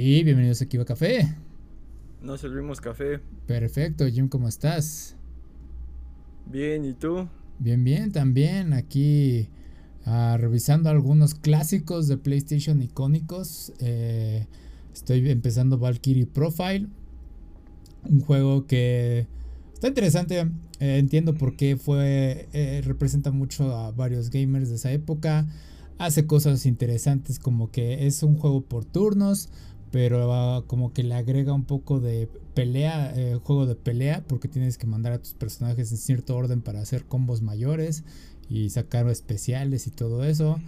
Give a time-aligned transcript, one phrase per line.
[0.00, 1.34] Y bienvenidos a Kiva Café.
[2.22, 3.18] Nos servimos café.
[3.48, 5.16] Perfecto, Jim, ¿cómo estás?
[6.46, 7.26] Bien, ¿y tú?
[7.58, 9.48] Bien, bien, también aquí
[10.06, 13.72] ah, revisando algunos clásicos de PlayStation icónicos.
[13.80, 14.46] Eh,
[14.94, 16.86] estoy empezando Valkyrie Profile,
[18.08, 19.26] un juego que
[19.74, 20.38] está interesante.
[20.78, 25.48] Eh, entiendo por qué fue, eh, representa mucho a varios gamers de esa época.
[25.98, 29.48] Hace cosas interesantes como que es un juego por turnos
[29.90, 34.78] pero como que le agrega un poco de pelea, eh, juego de pelea, porque tienes
[34.78, 38.04] que mandar a tus personajes en cierto orden para hacer combos mayores
[38.48, 40.58] y sacar especiales y todo eso.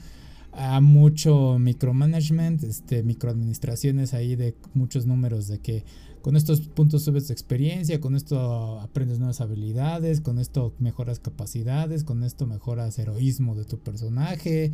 [0.53, 5.85] A mucho micromanagement, este, microadministraciones ahí de muchos números de que
[6.23, 12.23] con estos puntos subes experiencia, con esto aprendes nuevas habilidades, con esto mejoras capacidades, con
[12.25, 14.73] esto mejoras heroísmo de tu personaje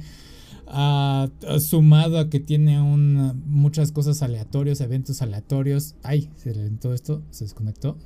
[1.58, 5.94] sumado a que tiene un, muchas cosas aleatorias, eventos aleatorios.
[6.02, 7.98] Ay, se todo esto, se desconectó.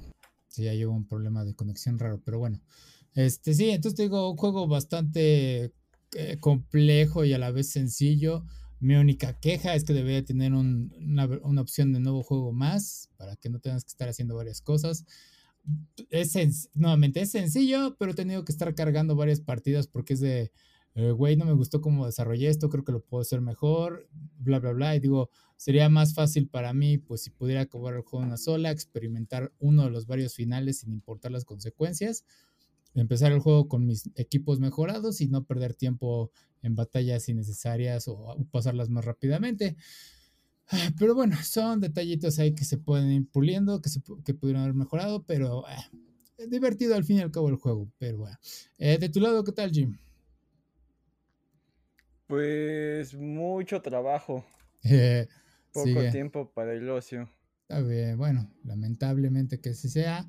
[0.48, 2.60] Sí, ya llegó un problema de conexión raro, pero bueno.
[3.14, 5.72] Este, sí, entonces te digo, un juego bastante
[6.16, 8.44] eh, complejo y a la vez sencillo.
[8.80, 13.36] Mi única queja es que debería tener una, una, opción de nuevo juego más para
[13.36, 15.04] que no tengas que estar haciendo varias cosas.
[16.08, 20.50] Es nuevamente es sencillo, pero he tenido que estar cargando varias partidas porque es de
[20.94, 24.08] eh, güey, no me gustó cómo desarrollé esto, creo que lo puedo hacer mejor,
[24.38, 24.96] bla, bla, bla.
[24.96, 28.70] Y digo, sería más fácil para mí, pues si pudiera acabar el juego una sola,
[28.70, 32.24] experimentar uno de los varios finales sin importar las consecuencias,
[32.94, 36.30] empezar el juego con mis equipos mejorados y no perder tiempo
[36.62, 39.76] en batallas innecesarias o, pasarlas más rápidamente.
[40.68, 44.62] Ah, pero bueno, son detallitos ahí que se pueden ir puliendo, que, se, que pudieron
[44.62, 47.90] haber mejorado, pero eh, divertido al fin y al cabo el juego.
[47.98, 48.38] Pero bueno,
[48.78, 49.96] eh, de tu lado, ¿qué tal, Jim?
[52.26, 54.44] Pues mucho trabajo.
[55.72, 57.28] Poco tiempo para el ocio.
[57.62, 60.26] Está bien, bueno, lamentablemente que así sea,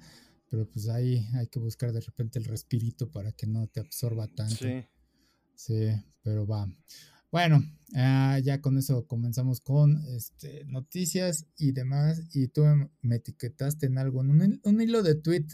[0.51, 4.27] pero pues ahí hay que buscar de repente el respirito para que no te absorba
[4.27, 4.55] tanto.
[4.55, 4.83] Sí.
[5.55, 5.87] Sí,
[6.21, 6.67] pero va.
[7.31, 7.63] Bueno,
[7.95, 12.21] ah, ya con eso comenzamos con este, noticias y demás.
[12.33, 12.65] Y tú
[13.01, 15.47] me etiquetaste en algo, en un, un hilo de tweet,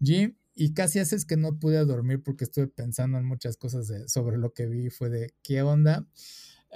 [0.00, 4.38] Jim, y casi haces que no pude dormir porque estuve pensando en muchas cosas sobre
[4.38, 4.90] lo que vi.
[4.90, 6.06] Fue de qué onda.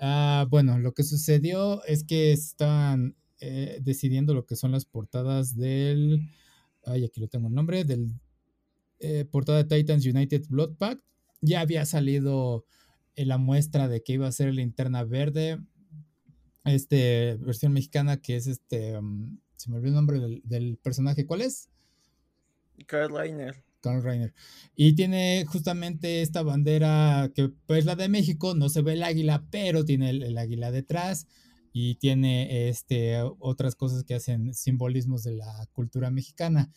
[0.00, 5.56] Ah, bueno, lo que sucedió es que estaban eh, decidiendo lo que son las portadas
[5.56, 6.18] del.
[6.86, 7.84] Ay, aquí lo tengo el nombre.
[7.84, 8.12] Del
[8.98, 11.02] eh, portada de Titans United Blood Pact.
[11.40, 12.64] Ya había salido
[13.16, 15.60] la muestra de que iba a ser linterna verde.
[16.64, 18.96] Este, versión mexicana que es este.
[18.96, 21.26] Um, se me olvidó el nombre del, del personaje.
[21.26, 21.68] ¿Cuál es?
[22.86, 23.62] Carl Reiner.
[23.84, 24.32] Carl Reiner.
[24.74, 29.44] Y tiene justamente esta bandera que pues la de México, no se ve el águila,
[29.50, 31.26] pero tiene el, águila detrás
[31.76, 36.72] y tiene este, otras cosas que hacen simbolismos de la cultura mexicana.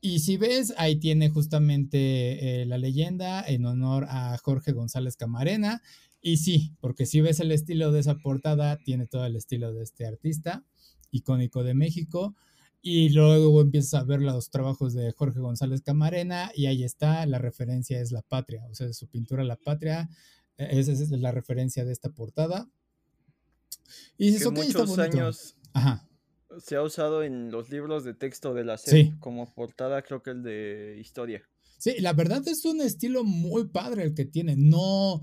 [0.00, 5.82] Y si ves, ahí tiene justamente eh, la leyenda en honor a Jorge González Camarena.
[6.22, 9.82] Y sí, porque si ves el estilo de esa portada, tiene todo el estilo de
[9.82, 10.64] este artista
[11.10, 12.36] icónico de México.
[12.80, 17.38] Y luego empiezas a ver los trabajos de Jorge González Camarena y ahí está, la
[17.38, 20.08] referencia es La Patria, o sea, su pintura La Patria,
[20.56, 22.68] e, esa es la referencia de esta portada.
[24.16, 25.56] Y dices, muchos años
[26.58, 30.30] se ha usado en los libros de texto de la serie como portada, creo que
[30.30, 31.42] el de historia.
[31.78, 35.22] Sí, la verdad es un estilo muy padre el que tiene, no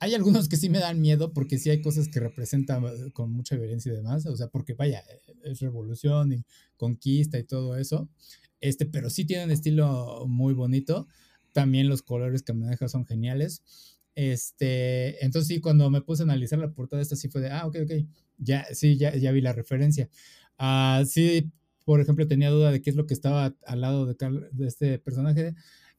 [0.00, 3.30] hay algunos que sí me dan miedo porque sí hay cosas que representan eh, con
[3.30, 6.44] mucha violencia y demás, o sea, porque vaya, eh, es revolución y
[6.76, 8.08] conquista y todo eso,
[8.58, 11.06] este, pero sí tiene un estilo muy bonito,
[11.52, 13.62] también los colores que maneja son geniales,
[14.14, 17.66] este, entonces sí, cuando me puse a analizar la portada esta sí fue de, ah,
[17.66, 17.92] ok, ok,
[18.38, 20.08] ya, sí, ya, ya vi la referencia.
[20.58, 21.50] Ah, sí,
[21.84, 24.16] por ejemplo, tenía duda de qué es lo que estaba al lado de,
[24.52, 25.54] de este personaje,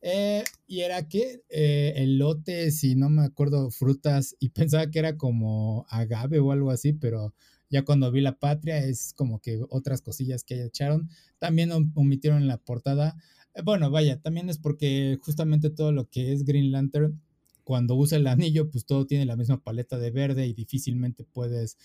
[0.05, 5.17] eh, y era que eh, elotes y no me acuerdo frutas y pensaba que era
[5.17, 7.33] como agave o algo así, pero
[7.69, 11.09] ya cuando vi la patria es como que otras cosillas que echaron.
[11.39, 13.15] También omitieron en la portada.
[13.55, 17.21] Eh, bueno, vaya, también es porque justamente todo lo que es Green Lantern,
[17.63, 21.77] cuando usa el anillo, pues todo tiene la misma paleta de verde y difícilmente puedes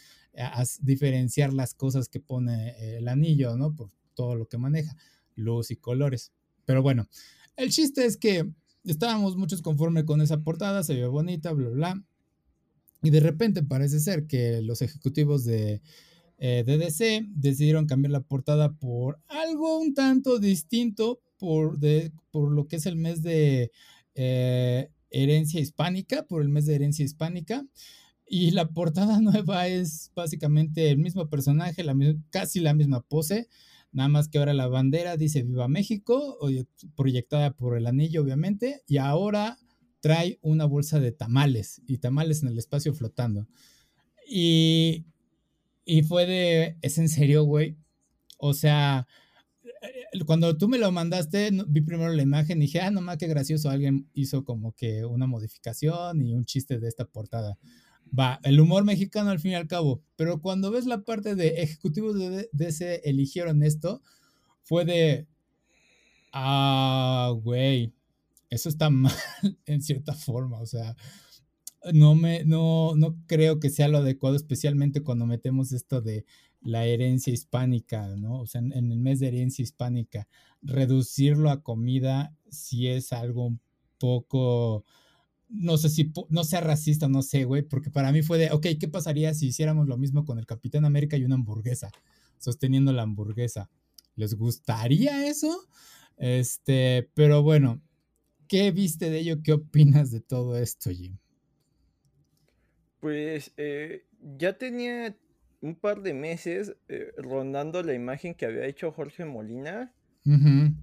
[0.80, 3.74] diferenciar las cosas que pone el anillo, ¿no?
[3.74, 4.96] Por todo lo que maneja,
[5.34, 6.32] luz y colores.
[6.64, 7.08] Pero bueno,
[7.56, 8.48] el chiste es que
[8.84, 12.04] estábamos muchos conforme con esa portada, se ve bonita, bla, bla.
[13.02, 15.80] Y de repente parece ser que los ejecutivos de
[16.38, 22.66] eh, DDC decidieron cambiar la portada por algo un tanto distinto por, de, por lo
[22.66, 23.70] que es el mes de
[24.14, 27.66] eh, herencia hispánica, por el mes de herencia hispánica.
[28.26, 31.94] Y la portada nueva es básicamente el mismo personaje, la
[32.30, 33.48] casi la misma pose,
[33.92, 36.38] nada más que ahora la bandera dice Viva México,
[36.94, 39.58] proyectada por el anillo obviamente, y ahora
[40.00, 43.48] trae una bolsa de tamales y tamales en el espacio flotando.
[44.30, 45.06] Y,
[45.84, 47.76] y fue de, ¿es en serio, güey?
[48.36, 49.06] O sea,
[50.26, 53.26] cuando tú me lo mandaste, vi primero la imagen y dije, ah, no más, qué
[53.26, 57.58] gracioso, alguien hizo como que una modificación y un chiste de esta portada.
[58.16, 61.62] Va, el humor mexicano al fin y al cabo, pero cuando ves la parte de
[61.62, 64.02] ejecutivos de DC eligieron esto,
[64.62, 65.26] fue de,
[66.32, 67.92] ah, güey,
[68.50, 69.12] eso está mal
[69.66, 70.96] en cierta forma, o sea,
[71.92, 76.24] no me, no, no creo que sea lo adecuado, especialmente cuando metemos esto de
[76.60, 78.40] la herencia hispánica, ¿no?
[78.40, 80.28] O sea, en, el mes de herencia hispánica,
[80.62, 83.60] reducirlo a comida si es algo un
[83.98, 84.84] poco,
[85.48, 88.66] no sé si, no sea racista, no sé, güey, porque para mí fue de, ok,
[88.78, 91.90] ¿qué pasaría si hiciéramos lo mismo con el Capitán América y una hamburguesa,
[92.38, 93.70] sosteniendo la hamburguesa?
[94.16, 95.68] ¿Les gustaría eso?
[96.16, 97.80] Este, pero bueno,
[98.48, 99.42] ¿qué viste de ello?
[99.42, 101.18] ¿Qué opinas de todo esto, Jim?
[103.00, 104.04] Pues eh,
[104.36, 105.16] ya tenía
[105.60, 109.92] un par de meses eh, rondando la imagen que había hecho Jorge Molina.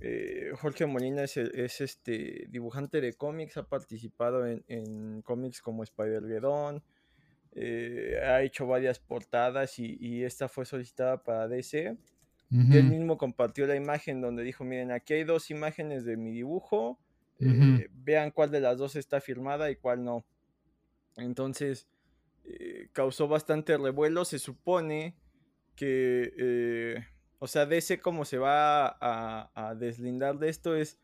[0.01, 6.81] Eh, Jorge Molina es, este dibujante de cómics, ha participado en, cómics como Spider-Gedón,
[7.51, 11.95] eh, ha hecho varias portadas y, esta fue solicitada para DC.
[12.49, 16.97] Él mismo compartió la imagen donde dijo, miren, aquí hay dos imágenes de mi dibujo,
[17.37, 20.25] vean cuál de las dos está firmada y cuál no.
[21.17, 21.87] Entonces,
[22.47, 24.23] eh, causó bastante revuelo.
[24.23, 25.15] Se supone
[25.75, 27.05] que, eh,
[27.39, 30.99] o sea, DC como se va a, deslindar de esto es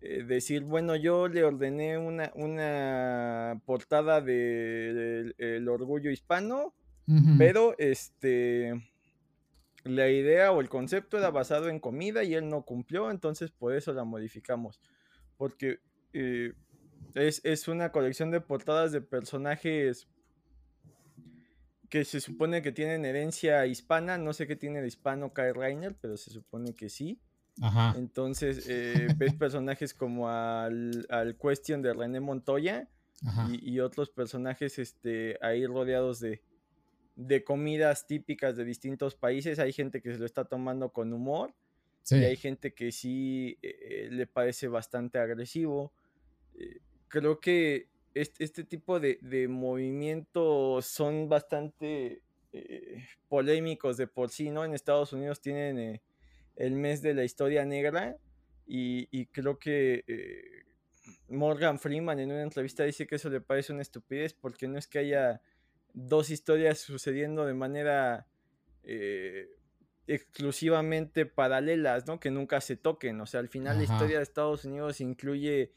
[0.00, 6.74] eh, decir, bueno, yo le ordené una, una portada del de, orgullo hispano,
[7.38, 8.72] pero este
[9.82, 13.74] la idea o el concepto era basado en comida y él no cumplió, entonces por
[13.74, 14.80] eso la modificamos.
[15.36, 15.80] Porque
[16.12, 20.06] es, es, una colección de portadas de personajes
[21.90, 24.16] que se supone que tienen herencia hispana.
[24.16, 27.20] No sé qué tiene de hispano Kyle Reiner, pero se supone que sí.
[27.60, 27.94] Ajá.
[27.98, 32.88] Entonces, eh, ves personajes como al, al, Question de René Montoya
[33.50, 36.42] y, otros personajes este, ahí rodeados de,
[37.16, 39.58] de comidas típicas de distintos países.
[39.58, 41.52] Hay gente que se lo está tomando con humor
[42.08, 45.92] y hay gente que sí eh, le parece bastante agresivo.
[46.54, 47.88] Eh, creo que
[48.20, 52.22] este, tipo de, movimientos son bastante
[52.52, 54.64] eh, polémicos de por sí, ¿no?
[54.64, 56.02] En Estados Unidos tienen eh,
[56.56, 58.16] el mes de la historia negra
[58.66, 60.64] y, creo que eh,
[61.28, 64.86] Morgan Freeman en una entrevista dice que eso le parece una estupidez porque no es
[64.86, 65.40] que haya
[65.92, 68.26] dos historias sucediendo de manera
[70.06, 72.18] exclusivamente paralelas, ¿no?
[72.18, 73.20] Que nunca se toquen.
[73.20, 75.72] O sea, al final la historia de Estados Unidos incluye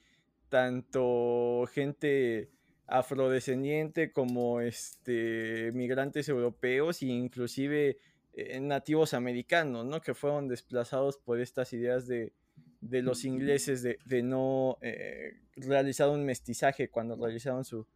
[0.53, 2.51] tanto gente
[2.85, 7.97] afrodescendiente como este migrantes europeos e inclusive
[8.35, 9.99] eh, nativos americanos, ¿no?
[9.99, 12.33] Que fueron desplazados por estas ideas de,
[12.81, 17.87] los ingleses de, no eh, realizar un mestizaje cuando realizaron su,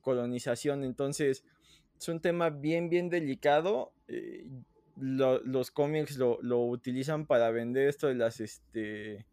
[0.00, 0.82] colonización.
[0.82, 1.44] Entonces,
[1.96, 3.92] es un tema bien, bien delicado.
[4.08, 4.44] Eh,
[4.96, 9.24] los cómics lo, lo, utilizan para vender esto de las, este,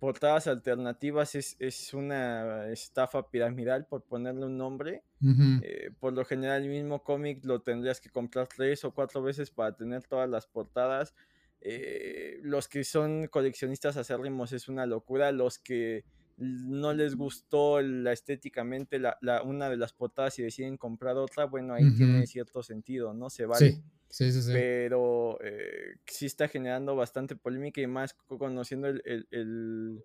[0.00, 5.04] portadas alternativas es, una estafa piramidal, por ponerle un nombre.
[5.62, 9.50] Eh, por lo general, el mismo cómic lo tendrías que comprar tres o cuatro veces
[9.50, 11.14] para tener todas las portadas.
[11.60, 15.32] Eh, los que son coleccionistas acérrimos es una locura.
[15.32, 16.06] Los que
[16.38, 21.74] no les gustó la estéticamente la, una de las portadas y deciden comprar otra, bueno,
[21.74, 23.28] ahí tiene cierto sentido, ¿no?
[23.28, 23.72] Se vale.
[23.72, 24.52] Sí, sí, sí.
[24.52, 30.04] Pero eh, sí está generando bastante polémica y más conociendo el,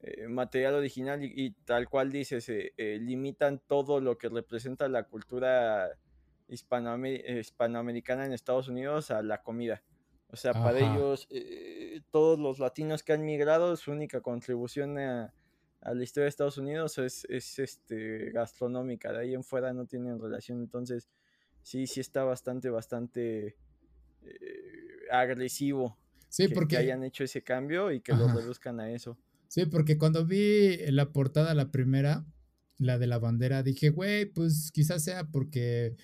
[0.00, 5.90] eh, material original y, tal cual dices, eh, limitan todo lo que representa la cultura
[6.46, 9.82] hispanoamericana en Estados Unidos a la comida.
[10.30, 11.26] O sea, para ellos,
[12.10, 15.32] todos los latinos que han migrado, su única contribución a,
[15.80, 19.12] la historia de Estados Unidos es, es, este, gastronómica.
[19.12, 20.60] De ahí en fuera no tienen relación.
[20.60, 21.08] Entonces,
[21.68, 23.56] sí, sí está bastante, bastante
[24.22, 24.32] eh,
[25.12, 25.98] agresivo.
[26.30, 29.18] Sí, porque que hayan hecho ese cambio y que lo reduzcan a eso.
[29.48, 32.26] Sí, porque cuando vi la portada, la primera,
[32.78, 35.96] la de la bandera, dije, güey, pues quizás sea porque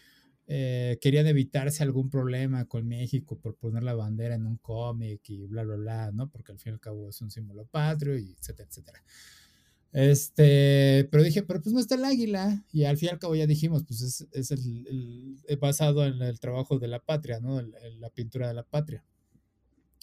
[0.47, 5.47] eh, querían evitarse algún problema con México por poner la bandera en un cómic y
[5.47, 6.31] bla, bla, bla, ¿no?
[6.31, 9.03] Porque al fin y al cabo es un símbolo patrio y etcétera, etcétera.
[9.95, 12.65] Este, pero dije, pero pues no está el águila.
[12.73, 16.41] Y al fin y al cabo ya dijimos, pues es, es el, basado en el
[16.41, 17.63] trabajo de la patria, ¿no?
[17.63, 19.05] la pintura de la patria.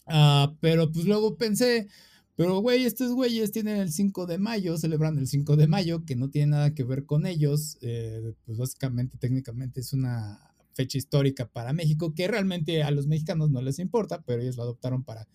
[0.06, 1.90] Ah, pero pues luego pensé,
[2.38, 6.16] pero güey, estos güeyes tienen el 5 de mayo, celebran el 5 de mayo, que
[6.16, 7.78] no tiene nada que ver con ellos.
[7.82, 10.40] Eh, pues básicamente, técnicamente es una
[10.74, 14.64] fecha histórica para México, que realmente a los mexicanos no les importa, pero ellos lo
[14.64, 15.28] adoptaron para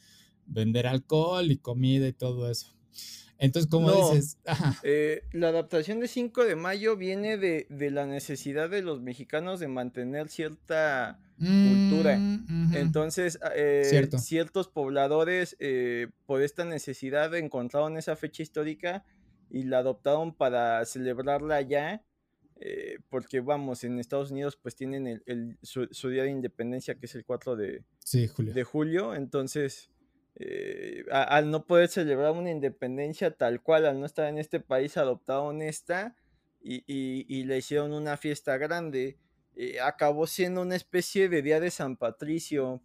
[0.47, 2.75] vender alcohol y comida y todo eso.
[3.39, 4.39] Entonces, como dices,
[4.83, 9.69] eh, la adaptación de 5 de mayo viene de, la necesidad de los mexicanos de
[9.69, 12.17] mantener cierta cultura.
[12.19, 19.05] Mm, Entonces, ah, eh, ciertos pobladores, eh, por esta necesidad, encontraron esa fecha histórica
[19.51, 22.03] y la adoptaron para celebrarla allá.
[23.11, 27.23] porque vamos, en Estados Unidos pues tienen el, su, día de independencia que es el
[27.23, 27.85] 4 de,
[28.35, 28.55] julio.
[28.55, 29.91] de julio, entonces
[30.39, 34.99] eh, al no poder celebrar una independencia tal cual, al no estar en este país
[34.99, 36.15] adoptado esta
[36.61, 39.17] y, y, le hicieron una fiesta grande,
[39.55, 42.83] eh, acabó siendo una especie de Día de San Patricio,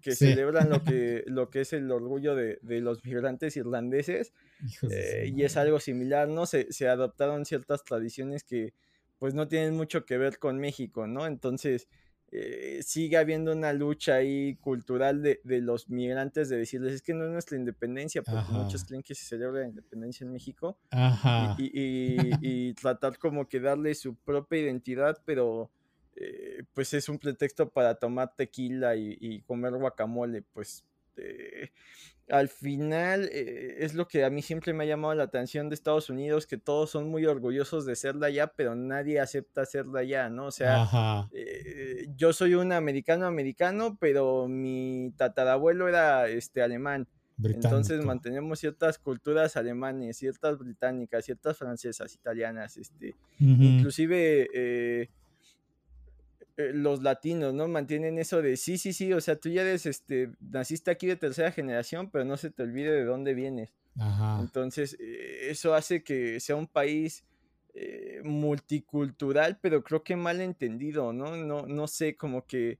[0.00, 4.32] que, celebran lo que, lo que es el orgullo de, los migrantes irlandeses,
[4.90, 6.46] eh, y es algo similar, ¿no?
[6.46, 8.72] Se, se adoptaron ciertas tradiciones que
[9.18, 11.26] pues no tienen mucho que ver con México, ¿no?
[11.26, 11.86] Entonces,
[12.38, 17.24] eh, sigue habiendo una lucha ahí cultural de, los migrantes de decirles es que no
[17.24, 20.78] es nuestra independencia, porque muchos creen que se celebra la independencia en México
[21.58, 25.70] Y, tratar como que darle su propia identidad, pero
[26.14, 30.84] eh, pues es un pretexto para tomar tequila y, comer guacamole, pues
[31.16, 31.70] eh,
[32.28, 35.74] al final eh, es lo que a mí siempre me ha llamado la atención de
[35.74, 39.86] Estados Unidos, que todos son muy orgullosos de ser de allá, pero nadie acepta ser
[39.86, 40.46] de allá, ¿no?
[40.46, 47.06] O sea, eh, yo soy un americano americano, pero mi tatarabuelo era este alemán.
[47.42, 55.10] Entonces mantenemos ciertas culturas alemanes, ciertas británicas, ciertas francesas, italianas, este, inclusive eh,
[56.56, 57.68] eh, los latinos, ¿no?
[57.68, 61.16] Mantienen eso de sí, sí, sí, o sea, tú ya eres, este, naciste aquí de
[61.16, 63.74] tercera generación, pero no se te olvide de dónde vienes.
[64.40, 67.24] Entonces, eh, eso hace que sea un país
[67.74, 71.36] eh, multicultural, pero creo que mal entendido, ¿no?
[71.36, 72.78] No, no sé, como que,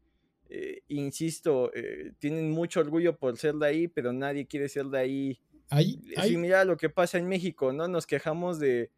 [0.88, 1.70] insisto,
[2.18, 5.40] tienen mucho orgullo por ser de ahí, pero nadie quiere ser de ahí.
[5.68, 7.88] Ahí, Sí, mira lo que pasa en México, ¿no?
[7.88, 8.90] Nos quejamos de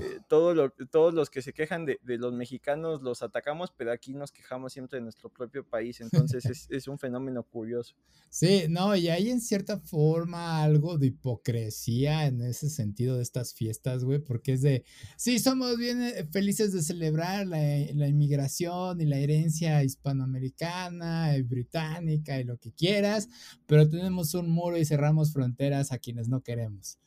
[0.00, 4.72] eh, todos los que se quejan de, los mexicanos los atacamos, pero aquí nos quejamos
[4.72, 7.94] siempre de nuestro propio país, entonces es, un fenómeno curioso.
[8.28, 13.54] Sí, no, y hay en cierta forma algo de hipocresía en ese sentido de estas
[13.54, 14.84] fiestas, güey, porque es de,
[15.16, 17.58] sí, somos bien eh, felices de celebrar la,
[17.94, 23.28] la inmigración y la herencia hispanoamericana y británica y lo que quieras,
[23.66, 26.98] pero tenemos un muro y cerramos fronteras a quienes no queremos.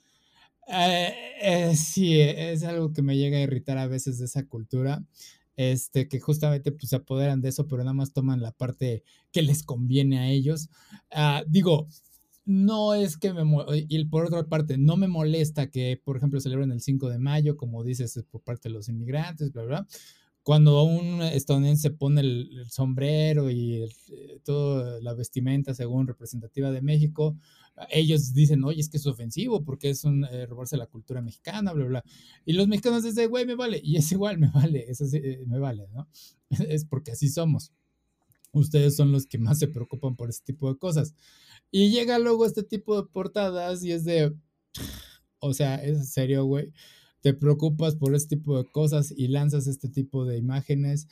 [0.68, 5.04] Eh, eh, sí, es algo que me llega a irritar a veces de esa cultura,
[5.58, 9.42] este, que justamente pues, se apoderan de eso, pero nada más toman la parte que
[9.42, 10.70] les conviene a ellos.
[11.12, 11.88] Ah, digo,
[12.46, 13.44] no es que me...
[13.90, 17.58] Y por otra parte, no me molesta que, por ejemplo, celebren el 5 de mayo,
[17.58, 19.88] como dices, por parte de los inmigrantes, bla, bla.
[20.44, 27.36] Cuando un estadounidense pone el, sombrero y eh, toda la vestimenta según representativa de México,
[27.90, 31.74] ellos dicen, oye, es que es ofensivo porque es un eh, robarse la cultura mexicana,
[31.74, 32.04] bla, bla.
[32.46, 33.82] Y los mexicanos dicen, güey, me vale.
[33.84, 36.08] Y es igual, me vale, eso sí, eh, me vale, ¿no?
[36.70, 37.72] es porque así somos.
[38.52, 41.14] Ustedes son los que más se preocupan por este tipo de cosas.
[41.72, 44.34] Y llega luego este tipo de portadas y es de,
[45.40, 46.72] o sea, es serio, güey.
[47.20, 51.08] Te preocupas por este tipo de cosas y lanzas este tipo de imágenes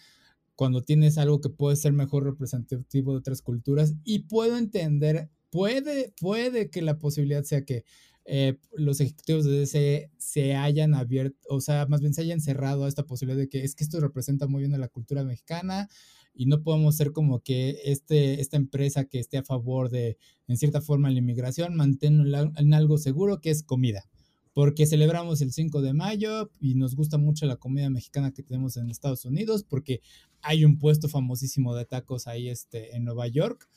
[0.56, 3.96] cuando tienes algo que puede ser mejor representativo de otras culturas.
[4.06, 7.86] Y puedo entender puede, puede que la posibilidad sea que
[8.26, 12.86] eh, los ejecutivos de DC se hayan abierto, o sea, más bien se hayan cerrado
[12.86, 15.90] a esta posibilidad de que es que esto representa muy bien a la cultura mexicana
[16.34, 20.18] y no podemos ser como que este, esta empresa que esté a favor de,
[20.48, 24.10] en cierta forma, la inmigración, manténla en algo seguro que es comida.
[24.54, 28.78] Porque celebramos el 5 de mayo y nos gusta mucho la comida mexicana que tenemos
[28.78, 30.02] en Estados Unidos, porque
[30.42, 33.70] hay un puesto famosísimo de tacos ahí este, en Nueva York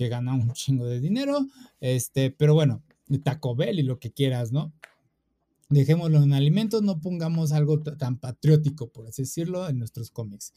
[0.00, 1.46] que gana un chingo de dinero,
[1.78, 2.82] este, pero bueno,
[3.22, 4.72] Taco Bell y lo que quieras, ¿no?
[5.68, 10.54] Dejémoslo en alimentos, no pongamos algo tan patriótico, por así decirlo, en nuestros cómics.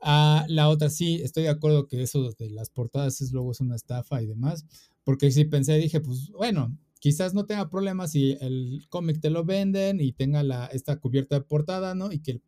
[0.00, 3.76] Ah, la otra, sí, estoy de acuerdo que eso de las portadas es luego una
[3.76, 4.64] estafa y demás,
[5.04, 9.44] porque sí pensé, dije, pues bueno, quizás no tenga problemas si el cómic te lo
[9.44, 12.12] venden y tenga la, esta cubierta de portada, ¿no?
[12.12, 12.40] Y que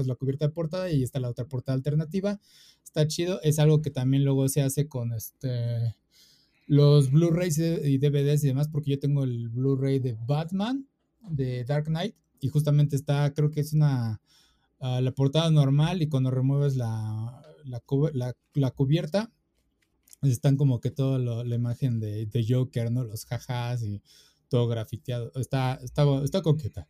[0.00, 2.40] es la cubierta de portada y está la otra portada alternativa.
[2.84, 3.40] Está chido.
[3.42, 5.96] Es algo que también luego se hace con este
[6.66, 10.86] los Blu-rays y DVDs y demás, porque yo tengo el Blu-ray de Batman
[11.28, 14.20] de Dark Knight y justamente está, creo que es una,
[14.80, 19.30] ah, la portada normal y cuando remueves la, la, cubierta,
[20.22, 23.04] están como que toda la imagen de, de, Joker, ¿no?
[23.04, 24.02] Los jajas y
[24.48, 25.32] todo grafiteado.
[25.34, 26.88] Está, está, está coqueta.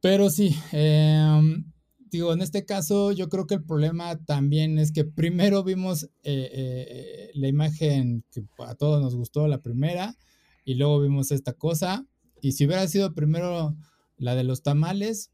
[0.00, 1.64] Pero sí, em,
[2.10, 6.50] digo, en este caso yo creo que el problema también es que primero vimos eh,
[6.52, 10.16] eh, la imagen que a todos nos gustó, la primera,
[10.64, 12.06] y luego vimos esta cosa.
[12.40, 13.76] Y si hubiera sido primero
[14.16, 15.30] la de los tamales,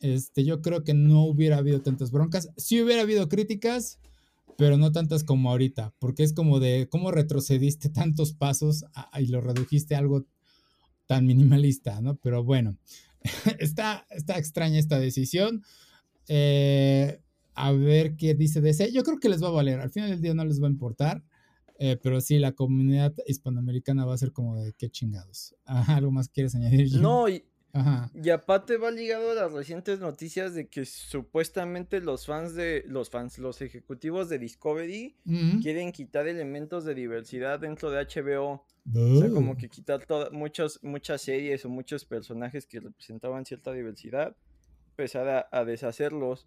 [0.00, 2.50] este, yo creo que no hubiera habido tantas broncas.
[2.56, 3.98] Sí hubiera habido críticas,
[4.58, 8.84] pero no tantas como ahorita, porque es como de cómo retrocediste tantos pasos
[9.18, 10.26] y lo redujiste a algo
[11.06, 12.16] tan minimalista, ¿no?
[12.16, 12.76] Pero bueno,
[13.58, 15.62] está, está extraña esta decisión.
[16.28, 17.20] Eh,
[17.54, 18.92] a ver qué dice DC.
[18.92, 19.80] Yo creo que les va a valer.
[19.80, 21.22] Al final del día no les va a importar.
[21.78, 25.56] Eh, pero sí, la comunidad hispanoamericana va a ser como de qué chingados.
[25.64, 26.94] ¿Algo más quieres añadir?
[27.00, 27.44] No, y,
[28.14, 33.10] y aparte va ligado a las recientes noticias de que supuestamente los fans de los
[33.10, 35.16] fans, los ejecutivos de Discovery
[35.62, 38.64] quieren quitar elementos de diversidad dentro de HBO.
[38.94, 43.72] O sea, como que quitar todas muchas, muchas series o muchos personajes que representaban cierta
[43.72, 44.36] diversidad,
[44.92, 46.46] empezar a, deshacerlos.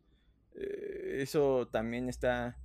[0.56, 2.58] Eh, eso también está,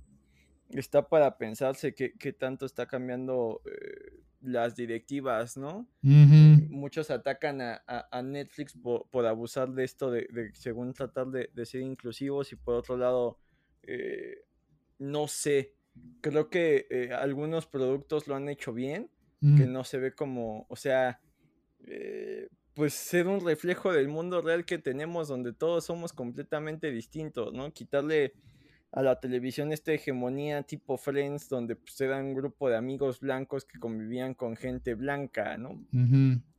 [0.69, 5.87] está para pensarse qué, tanto está cambiando eh, las directivas, ¿no?
[6.01, 12.55] Muchos atacan a, Netflix por, abusar de esto, de, según tratar de, ser inclusivos y
[12.55, 13.39] por otro lado,
[13.83, 14.45] eh,
[14.99, 15.75] no sé,
[16.21, 19.09] creo que algunos productos lo han hecho bien
[19.57, 21.19] que no se ve como, o sea,
[21.87, 27.53] eh, pues ser un reflejo del mundo real que tenemos donde todos somos completamente distintos,
[27.53, 27.71] ¿no?
[27.73, 28.33] Quitarle
[28.91, 33.65] a la televisión esta hegemonía tipo Friends, donde pues era un grupo de amigos blancos
[33.65, 35.85] que convivían con gente blanca, ¿no?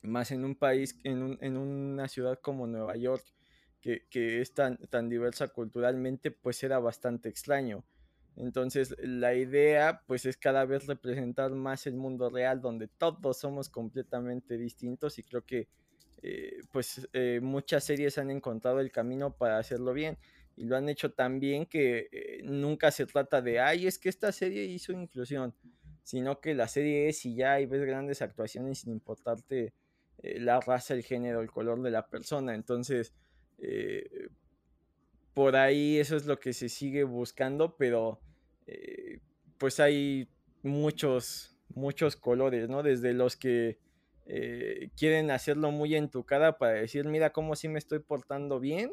[0.03, 3.25] Más en un país, en, en, una ciudad como Nueva York,
[3.81, 7.85] que, que es tan, tan diversa culturalmente, pues era bastante extraño.
[8.37, 13.69] Entonces la idea pues es cada vez representar más el mundo real donde todos somos
[13.69, 15.69] completamente distintos y creo que
[16.23, 20.17] eh, pues eh, muchas series han encontrado el camino para hacerlo bien
[20.57, 24.09] y lo han hecho tan bien que eh, nunca se trata de ay es que
[24.09, 25.53] esta serie hizo inclusión
[26.05, 29.73] sino que la serie es y ya y ves grandes actuaciones sin importarte
[30.23, 33.13] la raza, el género, el color de la persona entonces
[35.35, 38.21] por ahí eso es lo que se sigue buscando, pero
[39.59, 40.29] pues hay
[40.63, 42.83] muchos, muchos colores, ¿no?
[42.83, 43.79] Desde los que
[44.27, 48.61] eh, quieren hacerlo muy en tu cara para decir, mira cómo sí me estoy portando
[48.61, 48.93] bien,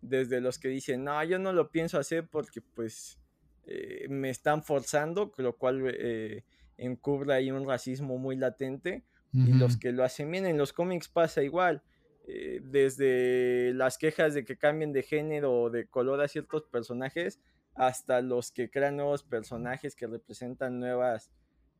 [0.00, 3.18] desde los que dicen, no, yo no lo pienso hacer porque pues
[3.66, 6.44] eh, me están forzando, lo cual
[6.76, 11.08] encubre ahí un racismo muy latente, y los que lo hacen bien, en los cómics
[11.08, 11.82] pasa igual
[12.26, 17.38] eh, desde las quejas de que cambien de género o de color a ciertos personajes,
[17.74, 21.30] hasta los que crean nuevos personajes que representan nuevas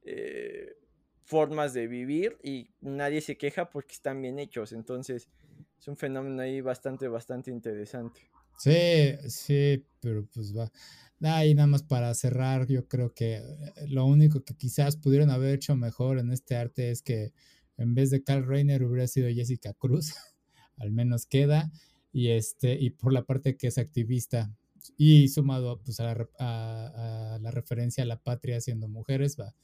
[0.03, 0.75] eh,
[1.25, 4.73] formas de vivir y nadie se queja porque están bien hechos.
[4.73, 5.29] Entonces
[5.79, 8.21] es un fenómeno ahí bastante, bastante interesante.
[8.59, 10.71] Sí, sí, pero pues va.
[11.45, 13.43] Y nada más para cerrar, yo creo que eh,
[13.89, 17.33] lo único que quizás pudieron haber hecho mejor en este arte es que
[17.79, 20.15] en vez de Carl Reiner hubiera sido Jessica Cruz.
[20.77, 21.71] al menos queda,
[22.13, 24.55] y, este, y por la parte que es activista
[24.97, 29.55] y sumado pues, a, la, referencia a la patria siendo mujeres, va,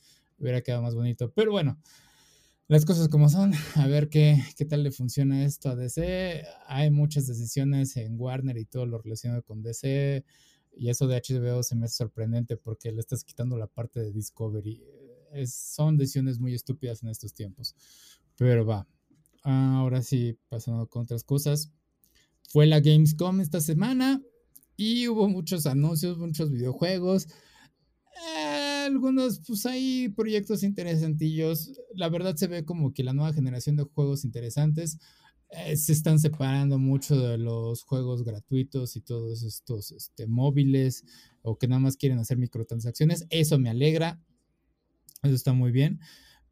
[0.41, 1.33] hubiera quedado más bonito.
[1.33, 1.79] Pero bueno,
[2.67, 6.45] las cosas como son, a ver qué, qué tal le funciona esto a DC.
[6.67, 10.25] Hay muchas decisiones en Warner y todo lo relacionado con DC.
[10.73, 14.13] Y eso de HBO se me hace sorprendente porque le estás quitando la parte de
[14.13, 14.83] Discovery.
[15.33, 17.75] Es, son decisiones muy estúpidas en estos tiempos.
[18.37, 18.87] Pero va,
[19.43, 21.73] ahora sí, pasando con otras cosas.
[22.49, 24.23] Fue la Gamescom esta semana
[24.77, 27.27] y hubo muchos anuncios, muchos videojuegos.
[27.27, 28.50] Eh,
[28.91, 31.73] algunos, pues hay proyectos interesantillos.
[31.95, 34.99] La verdad se ve como que la nueva generación de juegos interesantes
[35.51, 41.05] eh, se están separando mucho de los juegos gratuitos y todos estos este, móviles
[41.43, 43.27] o que nada más quieren hacer microtransacciones.
[43.31, 44.21] Eso me alegra.
[45.23, 46.01] Eso está muy bien.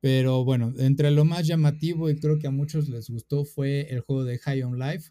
[0.00, 4.00] Pero bueno, entre lo más llamativo y creo que a muchos les gustó fue el
[4.00, 5.10] juego de High on Life,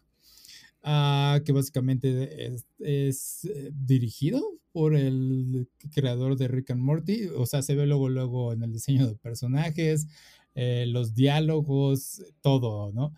[0.82, 7.26] ah, que básicamente es, eh, dirigido por el creador de Rick and Morty.
[7.36, 10.06] O sea, se ve luego, luego en el diseño de personajes,
[10.54, 13.14] eh, los diálogos, todo, ¿no?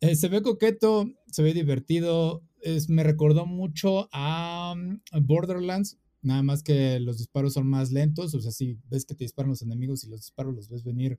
[0.00, 2.42] Eh, se ve coqueto, se ve divertido.
[2.62, 8.34] Es, me recordó mucho a mm, Borderlands, Nada más que los disparos son más lentos,
[8.34, 11.18] o sea, si ves que te disparan los enemigos y los disparos los ves venir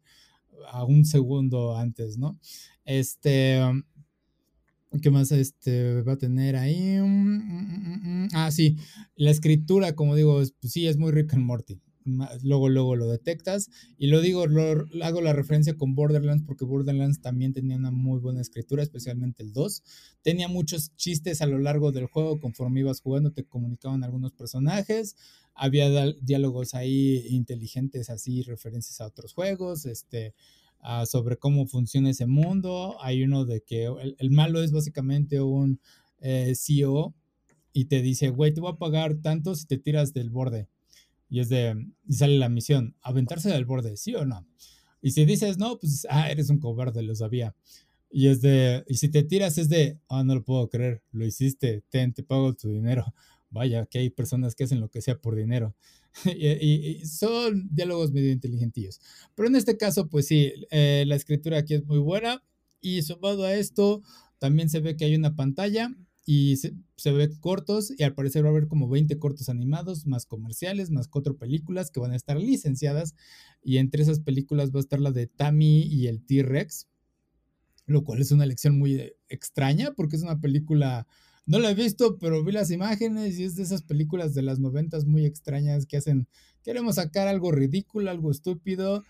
[0.68, 2.38] a un segundo antes, ¿no?
[2.86, 3.60] Este,
[5.00, 6.98] ¿Qué más este, va a tener ahí?
[7.00, 8.76] Mm, mm, mm, ah, sí,
[9.16, 11.82] la escritura, como digo, pues sí, es muy Rick and Morty.
[12.44, 13.70] Luego, luego lo detectas.
[13.98, 18.20] Y lo digo, lo, hago la referencia con Borderlands porque Borderlands también tenía una muy
[18.20, 19.84] buena escritura, especialmente el 2.
[20.22, 25.16] Tenía muchos chistes a lo largo del juego, conforme ibas jugando, te comunicaban algunos personajes.
[25.54, 29.86] Había diálogos ahí inteligentes, así, referencias a otros juegos.
[29.86, 30.34] Este
[31.06, 32.98] Sobre cómo funciona ese mundo.
[33.02, 33.86] Hay uno de que
[34.18, 35.80] el, malo es básicamente un
[36.20, 37.14] eh, CEO
[37.74, 40.68] y te dice, güey, te voy a pagar tanto si te tiras del borde.
[41.30, 44.46] Y es de, y sale la misión, aventarse del borde, ¿sí o no?
[45.02, 47.56] Y si dices, no, pues, ah, eres un cobarde, lo sabía.
[48.10, 51.26] Y es de, y si te tiras es de, ah, no lo puedo creer, lo
[51.26, 53.06] hiciste, ten, te pago tu dinero.
[53.50, 55.76] Vaya, que hay personas que hacen lo que sea por dinero.
[56.26, 59.00] y, son diálogos medio inteligentillos.
[59.36, 62.44] Pero en este caso, pues sí, eh, la escritura aquí es muy buena.
[62.82, 64.02] Y sumado a esto,
[64.40, 65.96] también se ve que hay una pantalla
[66.26, 70.06] y se, se, ve cortos y al parecer va a haber como 20 cortos animados,
[70.08, 73.16] más comerciales, más cuatro películas que van a estar licenciadas
[73.64, 76.88] y entre esas películas va a estar la de Tammy y el T-Rex,
[77.86, 81.08] lo cual es una elección muy extraña porque es una película
[81.46, 84.60] no la he visto, pero vi las imágenes y es de esas películas de las
[84.60, 86.28] noventas muy extrañas que hacen,
[86.64, 89.04] queremos sacar algo ridículo, algo estúpido.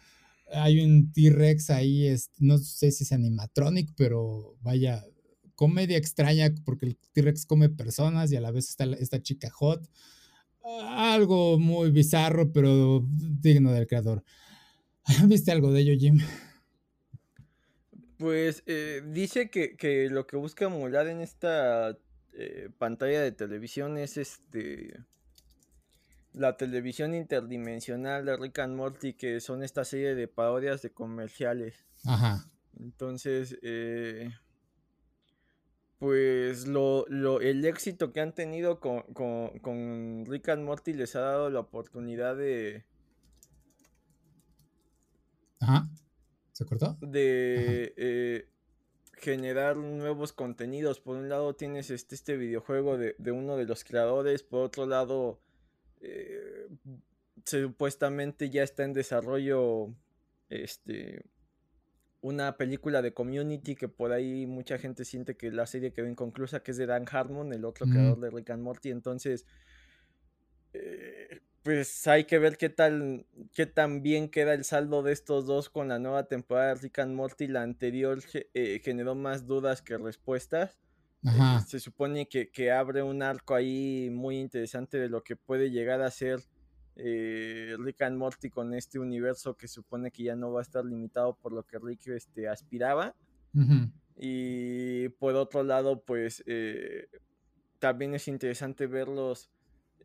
[0.53, 5.05] Hay un T-Rex ahí, es, no sé si es animatronic, pero vaya,
[5.55, 9.87] comedia extraña porque el T-Rex come personas y a la vez está esta chica hot.
[10.63, 14.23] Algo muy bizarro, pero digno del creador.
[15.27, 16.19] ¿Viste algo de ello, Jim?
[18.17, 21.97] Pues eh, dice que, que, lo que busca emular en esta
[22.33, 25.03] eh, pantalla de televisión es este
[26.33, 31.85] la televisión interdimensional de Rick and Morty, que son esta serie de parodias de comerciales.
[32.05, 32.49] Ajá.
[32.79, 34.31] Entonces, eh,
[35.99, 41.21] pues lo, lo, el éxito que han tenido con, con, Rick and Morty les ha
[41.21, 42.85] dado la oportunidad de...
[45.59, 45.89] Ajá.
[46.53, 46.97] ¿Se cortó?
[47.01, 48.47] De eh,
[49.21, 50.99] generar nuevos contenidos.
[50.99, 55.39] Por un lado tienes este, este videojuego de, uno de los creadores, por otro lado
[56.01, 56.67] eh,
[57.45, 59.93] supuestamente ya está en desarrollo
[60.49, 61.23] este
[62.21, 66.61] una película de community que por ahí mucha gente siente que la serie quedó inconclusa,
[66.61, 68.91] que es de Dan Harmon, el otro creador de Rick and Morty.
[68.91, 69.47] Entonces,
[70.73, 75.45] eh, pues hay que ver qué tal, qué tan bien queda el saldo de estos
[75.45, 77.47] dos con la nueva temporada de Rick and Morty.
[77.47, 80.79] La anterior eh, generó más dudas que respuestas.
[81.23, 81.29] Eh,
[81.67, 86.09] se supone que, abre un arco ahí muy interesante de lo que puede llegar a
[86.09, 86.39] ser
[86.95, 90.83] eh, Rick and Morty con este universo que supone que ya no va a estar
[90.83, 93.15] limitado por lo que Rick este, aspiraba.
[94.17, 96.43] Y por otro lado, pues
[97.77, 99.51] también es interesante verlos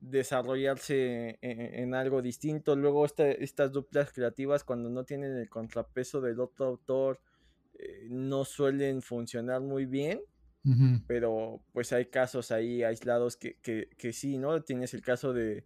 [0.01, 2.77] desarrollarse en, algo distinto.
[2.77, 7.21] Luego estas duplas creativas cuando no tienen el contrapeso del otro autor
[7.75, 10.21] eh, no suelen funcionar muy bien.
[11.07, 14.65] Pero pues hay casos ahí aislados que, que, sí, ¿no?
[14.65, 15.65] Tienes el caso de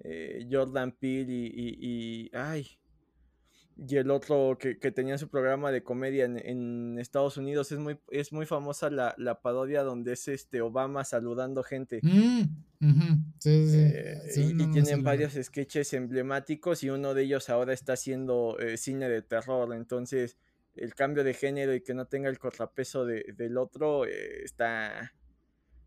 [0.00, 2.66] eh, Jordan Peele y, y, ay,
[3.76, 8.32] y el otro que, tenía su programa de comedia en, Estados Unidos es muy, es
[8.32, 12.00] muy famosa la, parodia donde es este Obama saludando gente.
[12.02, 12.42] Mm,
[13.44, 19.08] eh, y, tienen varios sketches emblemáticos y uno de ellos ahora está haciendo eh, cine
[19.08, 19.74] de terror.
[19.74, 20.36] Entonces,
[20.74, 25.12] el cambio de género y que no tenga el contrapeso del otro eh, está,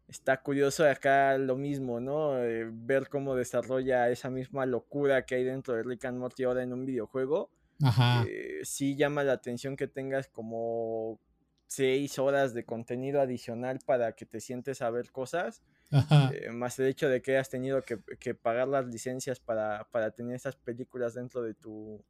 [0.07, 0.89] está curioso.
[0.89, 2.33] Acá lo mismo, ¿no?
[2.71, 6.73] ver cómo desarrolla esa misma locura que hay dentro de Rick and Morty ahora en
[6.73, 7.51] un videojuego
[7.85, 8.25] Ajá.
[8.27, 11.19] Eh, sí llama la atención que tengas como
[11.67, 15.61] seis horas de contenido adicional para que te sientes a ver cosas.
[15.91, 20.55] Eh, más el hecho de que hayas tenido que, pagar las licencias para, tener esas
[20.55, 22.03] películas dentro de tu.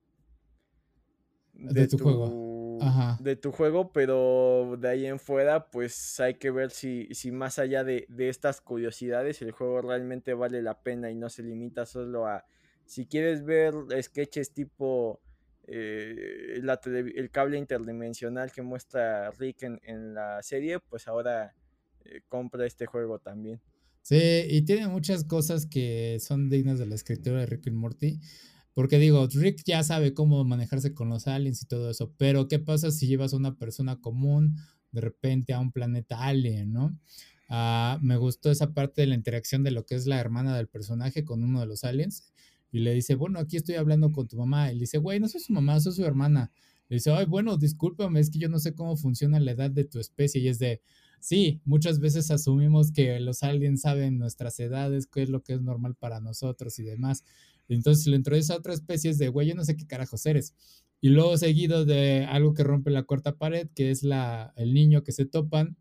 [1.53, 2.79] De, tu, juego.
[3.19, 7.59] De tu juego, pero de ahí en fuera, pues hay que ver si, si más
[7.59, 11.85] allá de, de estas curiosidades, el juego realmente vale la pena y no se limita
[11.85, 12.45] solo a.
[12.85, 15.21] Si quieres ver sketches tipo
[15.67, 21.55] eh, el cable interdimensional que muestra Rick en, la serie, pues ahora
[22.03, 23.59] eh, compra este juego también.
[24.01, 28.19] Sí, y tiene muchas cosas que son dignas de la escritura de Rick y Morty.
[28.75, 32.59] Porque digo, Rick ya sabe cómo manejarse con los aliens y todo eso, pero ¿qué
[32.59, 34.57] pasa si llevas a una persona común
[34.91, 36.99] de repente a un planeta alien, ¿no?
[37.47, 40.67] Ah, me gustó esa parte de la interacción de lo que es la hermana del
[40.67, 42.33] personaje con uno de los aliens
[42.75, 44.69] y le dice, bueno, aquí estoy hablando con tu mamá.
[44.69, 46.51] Y le dice, güey, no soy su mamá, soy su hermana.
[46.89, 49.85] Le dice, ay, bueno, discúlpame, es que yo no sé cómo funciona la edad de
[49.85, 50.41] tu especie.
[50.41, 50.81] Y es de,
[51.21, 55.61] sí, muchas veces asumimos que los aliens saben nuestras edades, qué es lo que es
[55.61, 57.23] normal para nosotros y demás.
[57.69, 60.53] Entonces, si lo a otra especie, es de, güey, yo no sé qué carajos eres.
[60.99, 65.01] Y luego seguido de algo que rompe la cuarta pared, que es la, el niño
[65.01, 65.77] que se topan,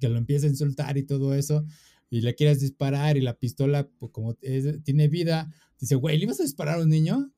[0.00, 1.66] que lo empieza a insultar y todo eso,
[2.12, 6.40] y le quieres disparar y la pistola, pues, como tiene vida, dice, güey, ¿le ibas
[6.40, 7.32] a disparar a un niño?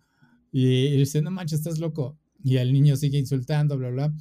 [0.50, 2.18] Y, dice, no manches, estás loco.
[2.42, 4.12] Y el niño sigue insultando, bla, bla.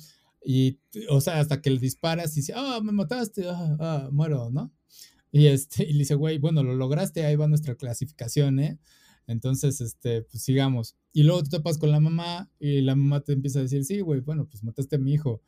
[0.46, 0.78] Y,
[1.10, 4.72] o sea, hasta que le disparas y dice, ah, me mataste, ah, ah, muero, ¿no?
[5.32, 8.80] Y, este, y le dice, güey, bueno, lo lograste, ahí va nuestra clasificación, ¿eh?
[9.26, 10.96] Entonces, este, pues sigamos.
[11.14, 14.02] Y luego te topas con la mamá y la mamá te empieza a decir, sí,
[14.02, 15.42] güey, bueno, pues mataste a mi hijo.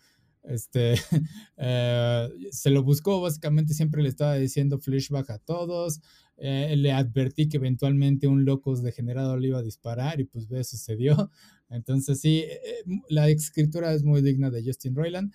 [0.47, 0.93] Este,
[1.57, 6.01] eh, se lo buscó, básicamente siempre le estaba diciendo flashback a todos.
[6.37, 10.63] Eh, le advertí que eventualmente un locos degenerado le iba a disparar y pues ve,
[10.63, 11.31] sucedió.
[11.69, 15.33] Entonces sí, eh, la escritura es muy digna de Justin Roiland.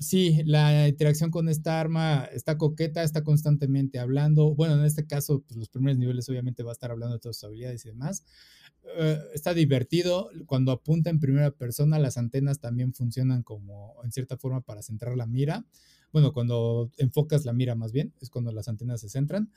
[0.00, 4.54] Sí, la interacción con esta arma está coqueta, está constantemente hablando.
[4.54, 7.36] Bueno, en este caso, pues, los primeros niveles obviamente va a estar hablando de todas
[7.36, 8.24] sus habilidades y demás.
[8.96, 10.30] Eh, está divertido.
[10.46, 15.16] Cuando apunta en primera persona, las antenas también funcionan como, en cierta forma, para centrar
[15.16, 15.64] la mira.
[16.12, 19.50] Bueno, cuando enfocas la mira más bien, es cuando las antenas se centran.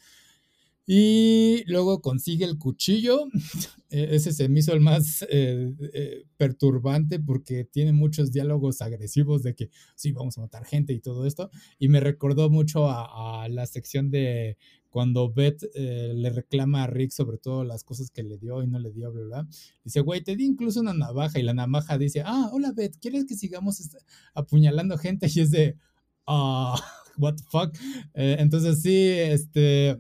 [0.85, 3.25] Y luego consigue el cuchillo.
[3.93, 9.43] E-, ese se me hizo el más eh, eh, perturbante porque tiene muchos diálogos agresivos
[9.43, 11.51] de que sí, vamos a matar gente y todo esto.
[11.77, 14.57] Y me recordó mucho a, la sección de
[14.89, 18.67] cuando Beth eh, le reclama a Rick sobre todo las cosas que le dio y
[18.67, 19.47] no le dio, bla,
[19.83, 23.25] Dice, güey, te di incluso una navaja y la navaja dice, ah, hola Beth, ¿quieres
[23.25, 23.81] que sigamos
[24.33, 25.27] apuñalando gente?
[25.33, 25.77] Y es de,
[26.27, 26.79] ah,
[27.17, 27.75] what the fuck.
[28.13, 29.99] entonces sí, este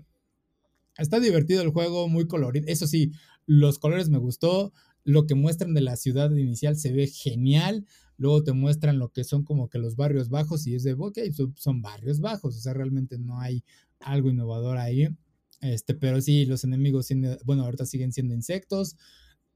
[1.01, 2.65] Está divertido el juego, muy colorido.
[2.67, 3.11] Eso sí,
[3.45, 4.71] los colores me gustó.
[5.03, 7.85] Lo que muestran de la ciudad inicial se ve genial.
[8.17, 11.17] Luego te muestran lo que son como que los barrios bajos y es de, ok,
[11.55, 12.55] son, barrios bajos.
[12.55, 13.63] O sea, realmente no hay
[13.99, 15.07] algo innovador ahí.
[15.59, 17.07] Este, pero sí, los enemigos,
[17.45, 18.95] bueno, ahorita siguen siendo insectos.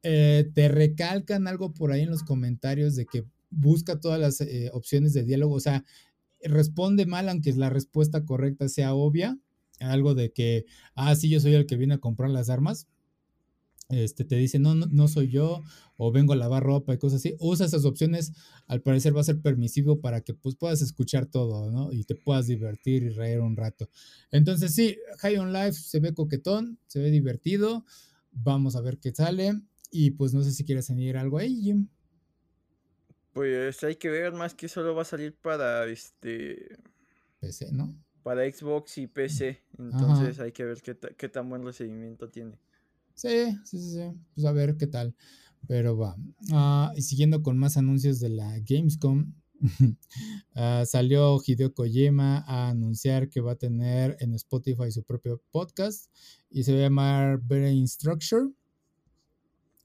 [0.01, 4.71] Eh, te recalcan algo por ahí en los comentarios de que busca todas las eh,
[4.73, 5.53] opciones de diálogo.
[5.53, 5.85] O sea,
[6.41, 9.37] responde mal aunque la respuesta correcta sea obvia
[9.79, 12.87] algo de que, ah, sí, yo soy el que viene a comprar las armas,
[13.89, 15.63] este, te dice, no, no, soy yo,
[15.97, 18.33] o vengo a lavar ropa y cosas así, usa esas opciones,
[18.67, 21.91] al parecer va a ser permisivo para que pues puedas escuchar todo, ¿no?
[21.91, 23.89] Y te puedas divertir y reír un rato.
[24.31, 27.85] Entonces sí, High on Life se ve coquetón, se ve divertido,
[28.31, 29.53] vamos a ver qué sale,
[29.91, 31.87] y pues no sé si quieres añadir algo ahí, Jim.
[33.33, 36.77] Pues hay que ver más que solo va a salir para este...
[37.39, 37.95] PC, ¿no?
[38.25, 39.61] Para Xbox y PC.
[39.77, 42.57] Entonces hay que ver qué, qué, tan buen recibimiento tiene.
[43.13, 43.99] Sí, sí, sí,
[44.33, 45.15] Pues a ver qué tal.
[45.67, 46.17] Pero va.
[46.51, 49.31] Ah, y siguiendo con más anuncios de la Gamescom.
[50.55, 56.09] Ah, salió Hideo Kojima a anunciar que va a tener en Spotify su propio podcast
[56.49, 58.49] y se va a llamar Brain Structure.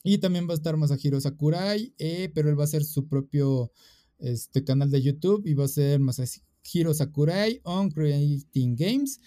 [0.03, 3.71] Y también va a estar Masahiro Sakurai, eh, pero él va a hacer su propio
[4.19, 9.21] este, canal de YouTube y va a ser Masahiro Hiro Sakurai on Creating Games.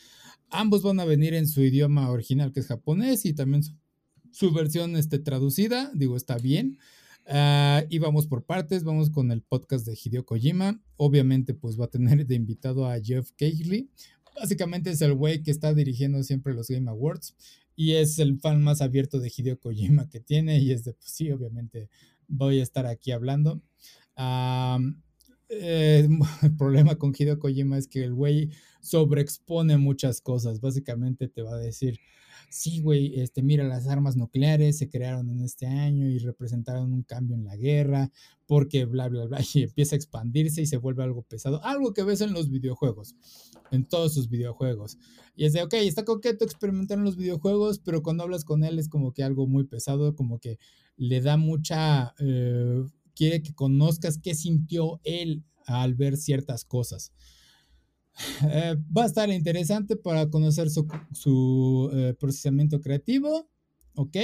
[0.49, 3.63] Ambos van a venir en su idioma original, que es japonés, y también
[4.31, 5.91] su, versión este, traducida.
[5.93, 6.77] Digo, está bien.
[7.25, 10.81] Ah, y vamos por partes, vamos con el podcast de Hideo Kojima.
[10.97, 13.89] Obviamente, pues va a tener de invitado a Jeff Keighley.
[14.35, 17.35] Básicamente es el güey que está dirigiendo siempre los Game Awards
[17.75, 20.59] y es el fan más abierto de Hideo Kojima que tiene.
[20.59, 21.89] Y es de, pues sí, obviamente
[22.27, 23.61] voy a estar aquí hablando.
[25.61, 26.07] Eh,
[26.43, 28.49] el problema con Hideo Kojima es que el güey
[28.81, 30.59] sobreexpone muchas cosas.
[30.61, 31.99] Básicamente te va a decir,
[32.49, 37.03] sí, güey, este, mira, las armas nucleares se crearon en este año y representaron un
[37.03, 38.11] cambio en la guerra,
[38.45, 41.63] porque bla, bla, bla, y empieza a expandirse y se vuelve algo pesado.
[41.63, 43.15] Algo que ves en los videojuegos,
[43.71, 44.97] en todos sus videojuegos.
[45.35, 48.77] Y es de, ok, está coqueto experimentar en los videojuegos, pero cuando hablas con él
[48.77, 50.59] es como que algo muy pesado, como que
[50.95, 52.13] le da mucha...
[52.19, 52.83] Eh,
[53.15, 57.11] quiere que conozcas qué sintió él al ver ciertas cosas.
[58.47, 63.49] Eh, va a estar interesante para conocer su, eh, procesamiento creativo,
[63.95, 64.17] ¿ok?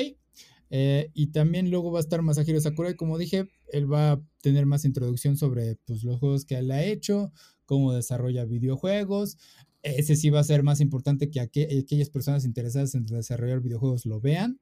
[0.71, 4.67] Eh, y también luego va a estar Masahiro Sakurai, como dije, él va a tener
[4.67, 7.32] más introducción sobre pues, los juegos que él ha hecho,
[7.65, 9.38] cómo desarrolla videojuegos.
[9.82, 14.19] Ese sí va a ser más importante que aquellas personas interesadas en desarrollar videojuegos lo
[14.19, 14.60] vean.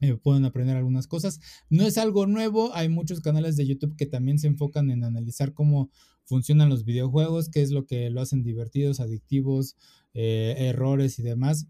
[0.00, 1.40] Eh, pueden aprender algunas cosas.
[1.68, 5.52] No es algo nuevo, hay muchos canales de YouTube que también se enfocan en analizar
[5.52, 5.90] cómo
[6.24, 9.76] funcionan los videojuegos, qué es lo que lo hacen divertidos, adictivos,
[10.14, 11.66] eh, errores y demás.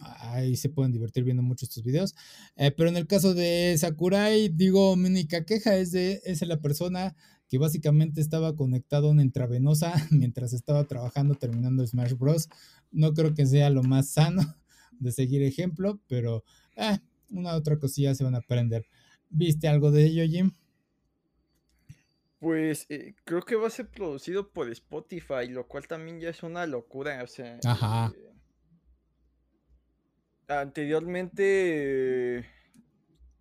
[0.00, 2.14] Ahí se pueden divertir viendo mucho estos videos.
[2.56, 6.60] Eh, pero en el caso de Sakurai, digo, mi única queja es de es la
[6.60, 7.14] persona
[7.48, 12.48] que básicamente estaba conectado a una intravenosa mientras estaba trabajando terminando Smash Bros.
[12.90, 14.42] No creo que sea lo más sano
[14.98, 16.44] de seguir ejemplo, pero
[16.76, 16.98] eh,
[17.30, 18.86] una otra cosilla se van a aprender.
[19.30, 20.52] ¿Viste algo de ello, Jim?
[22.38, 26.42] Pues eh, creo que va a ser producido por Spotify, lo cual también ya es
[26.42, 27.22] una locura.
[27.22, 28.12] O sea, Ajá.
[28.14, 28.34] Eh,
[30.48, 32.46] anteriormente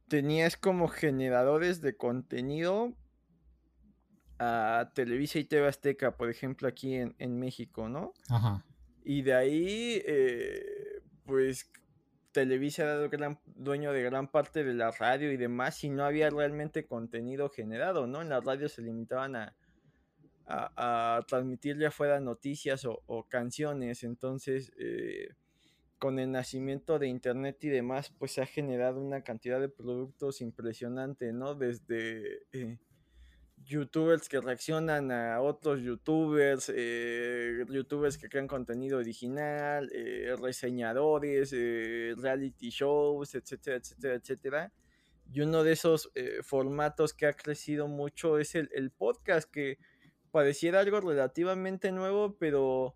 [0.07, 2.93] tenías como generadores de contenido
[4.39, 8.13] a Televisa y TV Azteca, por ejemplo, aquí en, México, ¿no?
[8.29, 8.65] Ajá.
[9.03, 11.69] Y de ahí, eh, pues
[12.33, 16.29] Televisa era el dueño de gran parte de la radio y demás, y no había
[16.29, 18.21] realmente contenido generado, ¿no?
[18.21, 19.55] En la radio se limitaban a,
[20.45, 25.29] a, transmitir ya fuera noticias o, canciones, entonces eh,
[25.99, 30.41] con el nacimiento de internet y demás, pues se ha generado una cantidad de productos
[30.41, 31.55] impresionante, ¿no?
[31.55, 32.41] Desde...
[32.51, 32.77] Eh,
[33.65, 42.13] youtubers que reaccionan a otros youtubers, eh, youtubers que crean contenido original, eh, reseñadores, eh,
[42.17, 44.73] reality shows, etcétera, etcétera, etcétera.
[45.31, 46.11] Y uno de esos
[46.43, 49.79] formatos que ha crecido mucho es el, el, podcast, que
[50.31, 52.93] pareciera algo relativamente nuevo, pero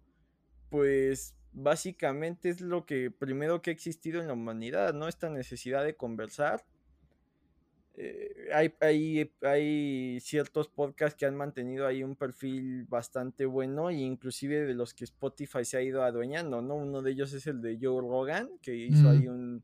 [0.70, 5.08] pues básicamente es lo que primero que ha existido en la humanidad, ¿no?
[5.08, 6.66] Esta necesidad de conversar
[8.54, 14.66] hay, hay, hay, ciertos podcasts que han mantenido ahí un perfil bastante bueno e inclusive
[14.66, 16.76] de los que Spotify se ha ido adueñando, ¿no?
[16.76, 19.64] Uno de ellos es el de Joe Rogan, que hizo ahí un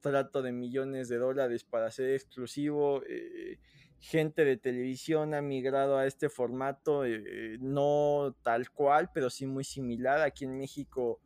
[0.00, 3.02] trato de millones de dólares para ser exclusivo.
[3.08, 3.58] Eh,
[3.98, 9.64] gente de televisión ha migrado a este formato, eh, no tal cual, pero sí muy
[9.64, 10.20] similar.
[10.20, 11.20] Aquí en México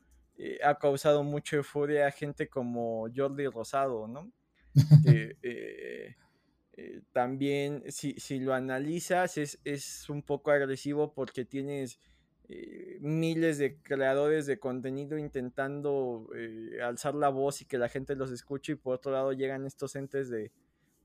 [0.63, 4.31] ha causado mucha euforia a gente como Jordi Rosado, ¿no?
[5.05, 6.15] Que, eh,
[7.13, 11.99] también si, si, lo analizas es, es, un poco agresivo porque tienes
[12.49, 18.15] eh, miles de creadores de contenido intentando eh, alzar la voz y que la gente
[18.15, 20.53] los escuche y por otro lado llegan estos entes de,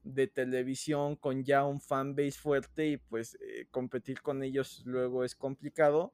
[0.03, 3.37] de televisión con ya un fanbase fuerte y pues
[3.71, 6.13] competir con ellos luego es complicado.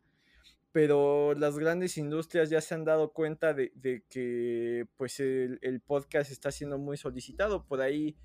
[0.71, 5.79] Pero las grandes industrias ya se han dado cuenta de, de que pues el, el,
[5.81, 7.65] podcast está siendo muy solicitado.
[7.65, 8.15] Por ahí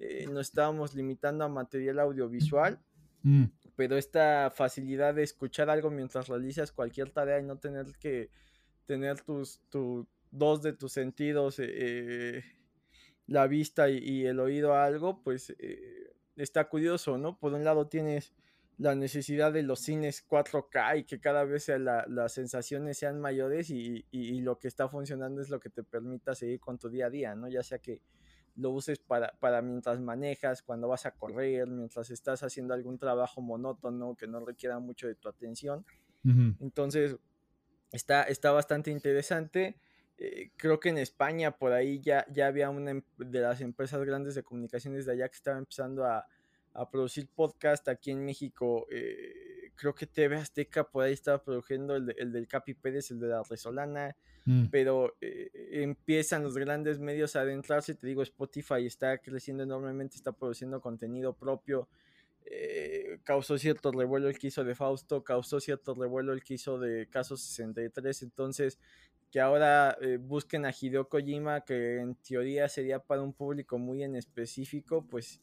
[0.00, 2.78] eh, nos estábamos limitando a material audiovisual,
[3.22, 3.44] mm.
[3.76, 8.30] pero esta facilidad de escuchar algo mientras realizas cualquier tarea y no tener que
[8.86, 9.60] tener tus,
[10.30, 12.44] dos de tus sentidos, eh, eh,
[13.26, 15.54] la vista y, el oído a algo, pues
[16.36, 17.38] está curioso, ¿no?
[17.38, 18.32] Por un lado tienes
[18.78, 24.06] la necesidad de los cines 4K y que cada vez las sensaciones sean mayores y,
[24.12, 27.10] y, lo que está funcionando es lo que te permita seguir con tu día a
[27.10, 27.48] día, ¿no?
[27.48, 28.02] Ya sea que
[28.58, 33.40] lo uses para, para mientras manejas, cuando vas a correr, mientras estás haciendo algún trabajo
[33.40, 35.84] monótono que no requiera mucho de tu atención.
[36.60, 37.16] Entonces,
[37.92, 39.78] está, está bastante interesante.
[40.18, 44.04] Eh, creo que en España por ahí ya, ya había una em, de las empresas
[44.04, 46.26] grandes de comunicaciones de allá que estaba empezando a,
[46.74, 48.86] a producir podcast aquí en México.
[48.90, 49.47] Eh,
[49.78, 53.28] creo que TV Azteca por ahí estaba produciendo el, el del Capi Pérez, el de
[53.28, 54.14] la Resolana.
[54.48, 54.68] Mm.
[54.70, 60.32] pero eh, empiezan los grandes medios a adentrarse, te digo, Spotify está creciendo enormemente, está
[60.32, 61.86] produciendo contenido propio,
[62.46, 66.78] eh, causó cierto revuelo el que hizo de Fausto, causó cierto revuelo el que hizo
[66.78, 68.78] de Caso 63, entonces
[69.30, 74.02] que ahora eh, busquen a Hideo Kojima, que en teoría sería para un público muy
[74.02, 75.42] en específico, pues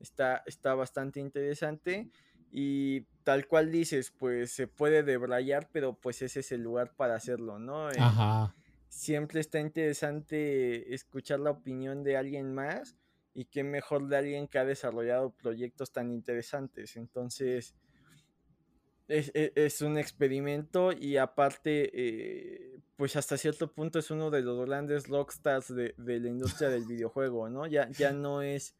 [0.00, 2.10] está, está bastante interesante.
[2.54, 7.14] Y tal cual dices, pues se puede debrayar, pero pues ese es el lugar para
[7.14, 7.90] hacerlo, ¿no?
[7.90, 8.54] Eh, Ajá.
[8.88, 12.98] Siempre está interesante escuchar la opinión de alguien más
[13.32, 16.96] y qué mejor de alguien que ha desarrollado proyectos tan interesantes.
[16.96, 17.74] Entonces,
[19.08, 24.66] es, e, un experimento y aparte, eh, pues hasta cierto punto es uno de los
[24.66, 27.66] grandes rockstars de, de la industria del videojuego, ¿no?
[27.66, 28.76] Ya, ya no es...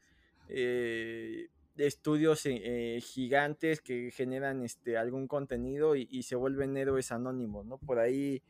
[0.49, 7.79] Eh, estudios eh, gigantes que generan este, algún contenido y, se vuelven héroes anónimos, ¿no?
[7.79, 8.43] Por ahí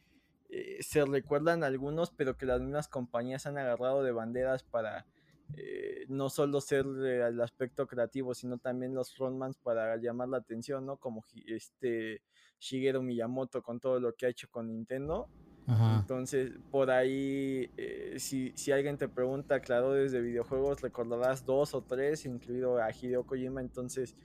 [0.48, 5.06] eh, se recuerdan algunos, pero que las mismas compañías han agarrado de banderas para
[5.56, 10.86] eh, no solo ser el aspecto creativo, sino también los frontmans para llamar la atención,
[10.86, 10.96] ¿no?
[10.96, 12.22] Como este
[12.58, 15.28] Shigeru Miyamoto con todo lo que ha hecho con Nintendo.
[15.66, 21.82] Entonces, por ahí, eh, si, si, alguien te pregunta creadores de videojuegos, recordarás dos o
[21.82, 23.60] tres, incluido a Hideo Kojima.
[23.60, 24.16] Entonces,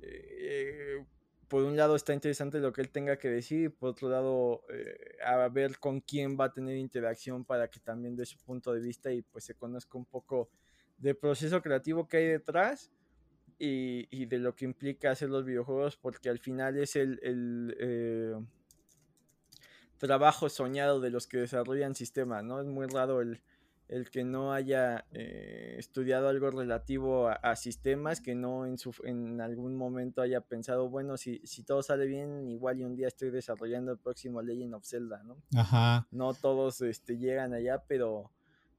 [0.00, 1.04] eh,
[1.48, 4.62] por un lado está interesante lo que él tenga que decir, y por otro lado,
[4.72, 8.72] eh, a ver con quién va a tener interacción para que también dé su punto
[8.72, 10.48] de vista y pues se conozca un poco
[10.96, 12.90] del proceso creativo que hay detrás.
[13.62, 17.20] y, de lo que implica hacer los videojuegos, porque al final es el,
[17.78, 18.34] eh,
[20.00, 22.60] trabajo soñado de los que desarrollan sistemas, ¿no?
[22.60, 23.40] Es muy raro el,
[23.86, 29.40] el que no haya eh, estudiado algo relativo a, sistemas, que no en, su, en
[29.40, 33.30] algún momento haya pensado, bueno, si, si todo sale bien, igual y un día estoy
[33.30, 35.36] desarrollando el próximo Legend of Zelda, ¿no?
[35.54, 36.08] Ajá.
[36.10, 38.32] No todos este, llegan allá, pero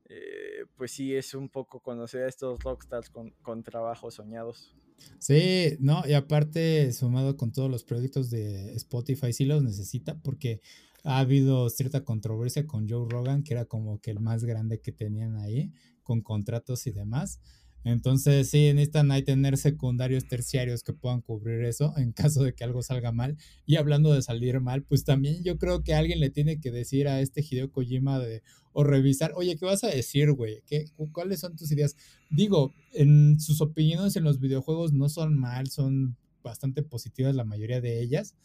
[0.05, 4.75] eh, pues sí es un poco conocer a estos rockstars con, con trabajos soñados.
[5.19, 10.61] Sí, no, y aparte sumado con todos los proyectos de Spotify, sí los necesita porque
[11.03, 14.91] ha habido cierta controversia con Joe Rogan, que era como que el más grande que
[14.91, 15.71] tenían ahí,
[16.03, 17.39] con contratos y demás.
[17.83, 22.63] Entonces, sí, necesitan ahí tener secundarios, terciarios que puedan cubrir eso en caso de que
[22.63, 23.37] algo salga mal.
[23.65, 27.07] Y hablando de salir mal, pues también yo creo que alguien le tiene que decir
[27.07, 30.61] a este Hideo Kojima de, o revisar, oye, ¿qué vas a decir, güey?
[30.65, 31.95] ¿Qué, ¿Cuáles son tus ideas?
[32.29, 37.81] Digo, en sus opiniones en los videojuegos no son mal, son bastante positivas la mayoría
[37.81, 38.35] de ellas.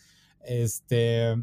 [0.44, 1.34] Este,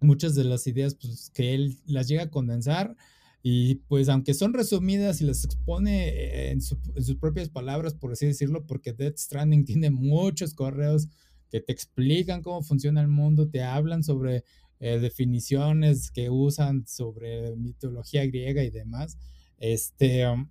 [0.00, 2.96] muchas de las ideas pues, que él las llega a condensar
[3.42, 8.64] y pues aunque son resumidas y las expone en, sus propias palabras, por así decirlo,
[8.66, 11.08] porque Death Stranding tiene muchos correos
[11.50, 14.44] que te explican cómo funciona el mundo, te hablan sobre
[14.80, 19.18] eh, definiciones que usan sobre mitología griega y demás,
[19.58, 20.48] este, um,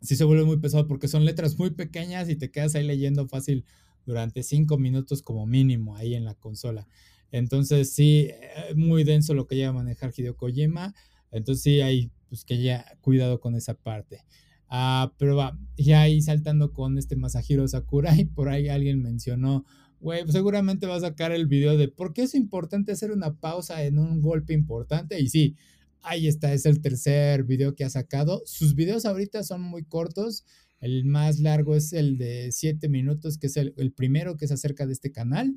[0.00, 3.26] sí se vuelve muy pesado porque son letras muy pequeñas y te quedas ahí leyendo
[3.26, 3.64] fácil
[4.06, 6.86] durante cinco minutos como mínimo ahí en la consola.
[7.32, 10.94] Entonces sí, eh, muy denso lo que lleva a manejar Hideo Kojima.
[11.34, 14.24] Entonces sí, hay pues que ya cuidado con esa parte.
[14.68, 19.64] Ah, pero va, ya ahí saltando con este Masahiro Sakurai, por ahí alguien mencionó,
[20.00, 23.34] güey, pues seguramente va a sacar el video de por qué es importante hacer una
[23.34, 25.20] pausa en un golpe importante.
[25.20, 25.56] Y sí,
[26.02, 28.42] ahí está, es el tercer video que ha sacado.
[28.46, 30.44] Sus videos ahorita son muy cortos.
[30.80, 34.52] El más largo es el de 7 minutos, que es el, el, primero que es
[34.52, 35.54] acerca de este canal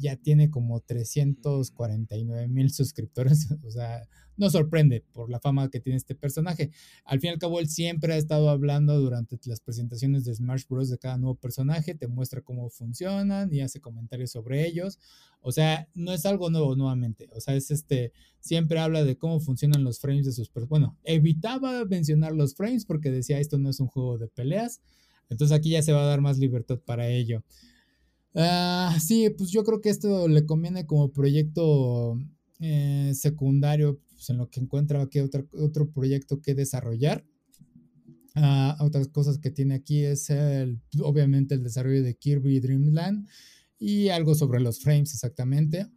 [0.00, 3.48] ya tiene como 349 mil suscriptores.
[3.64, 6.70] O sea, no sorprende por la fama que tiene este personaje.
[7.04, 10.64] Al fin y al cabo, él siempre ha estado hablando durante las presentaciones de Smash
[10.66, 10.88] Bros.
[10.88, 14.98] de cada nuevo personaje, te muestra cómo funcionan y hace comentarios sobre ellos.
[15.40, 17.28] O sea, no es algo nuevo nuevamente.
[17.32, 20.50] O sea, es este, siempre habla de cómo funcionan los frames de sus.
[20.68, 24.80] Bueno, evitaba mencionar los frames porque decía esto no es un juego de peleas.
[25.28, 27.44] Entonces aquí ya se va a dar más libertad para ello.
[28.34, 32.18] Ah, sí, pues yo creo que esto le conviene como proyecto
[32.60, 37.24] eh, secundario, pues en lo que encuentra aquí otro, otro proyecto que desarrollar.
[38.36, 40.28] Ah, otras cosas que tiene aquí es
[41.00, 43.26] obviamente el desarrollo de Kirby Dreamland
[43.78, 45.88] y algo sobre los frames exactamente.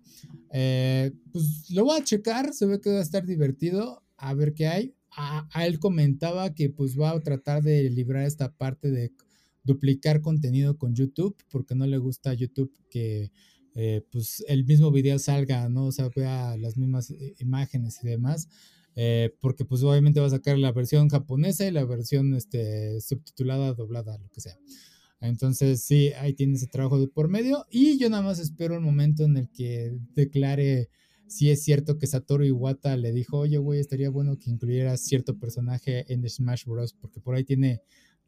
[0.52, 4.54] Eh, pues lo voy a checar, se ve que va a estar divertido, a ver
[4.54, 4.96] qué hay.
[5.16, 9.14] A, a, él comentaba que pues va a tratar de librar esta parte de
[9.64, 13.32] duplicar contenido con YouTube, porque no le gusta a YouTube que
[13.76, 15.86] eh, pues el mismo video salga, ¿no?
[15.86, 18.49] O sea, vea las mismas eh, imágenes y demás.
[18.95, 23.74] Eh, porque pues obviamente va a sacar la versión japonesa y la versión este, subtitulada,
[23.74, 24.55] doblada, lo que sea.
[25.20, 28.82] Entonces sí, ahí tiene ese trabajo de por medio y yo nada más espero el
[28.82, 30.89] momento en el que declare
[31.28, 35.39] si es cierto que Satoru Iwata le dijo, oye, güey, estaría bueno que incluyeras cierto
[35.39, 36.93] personaje en Smash Bros.
[36.93, 37.82] Porque por ahí tiene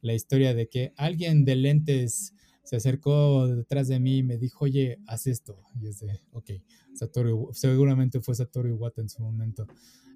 [0.06, 2.32] la historia de que alguien de lentes
[2.62, 5.62] se acercó detrás de mí y me dijo, oye, haz esto.
[5.80, 6.50] Y es de, ok,
[6.94, 9.66] Satoru, seguramente fue Satoru Iwata en su momento.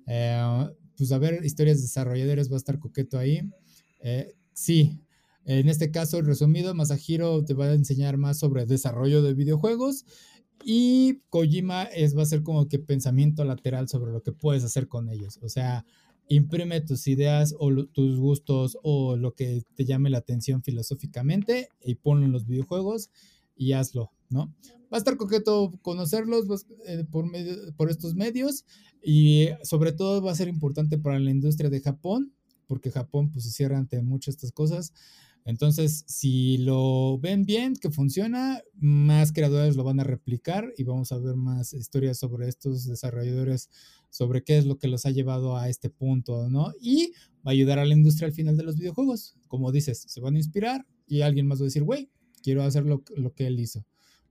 [0.06, 3.40] Eh, pues a ver, historias de desarrolladores va a estar coqueto ahí.
[4.02, 4.98] Eh, sí,
[5.44, 10.04] en este caso, resumido, Masahiro te va a enseñar más sobre desarrollo de videojuegos
[10.64, 14.88] y Kojima es, va a ser como que pensamiento lateral sobre lo que puedes hacer
[14.88, 15.38] con ellos.
[15.42, 15.84] O sea,
[16.30, 21.96] imprime tus ideas o tus gustos o lo que te llame la atención filosóficamente y
[21.96, 23.10] ponlo en los videojuegos
[23.56, 24.54] y hazlo, ¿no?
[24.92, 27.26] Va a estar coqueto conocerlos eh, por,
[27.76, 28.64] por estos medios
[29.02, 32.32] y sobre todo va a ser importante para la industria de Japón,
[32.68, 34.92] porque Japón pues se cierra ante muchas estas cosas.
[35.44, 41.12] Entonces, si lo ven bien, que funciona, más creadores lo van a replicar y vamos
[41.12, 43.70] a ver más historias sobre estos desarrolladores,
[44.10, 46.72] sobre qué es lo que los ha llevado a este punto, ¿no?
[46.80, 47.12] Y
[47.46, 49.36] va a ayudar a la industria al final de los videojuegos.
[49.48, 52.10] Como dices, se van a inspirar y alguien más va a decir, güey,
[52.42, 53.84] quiero hacer lo, lo que él hizo.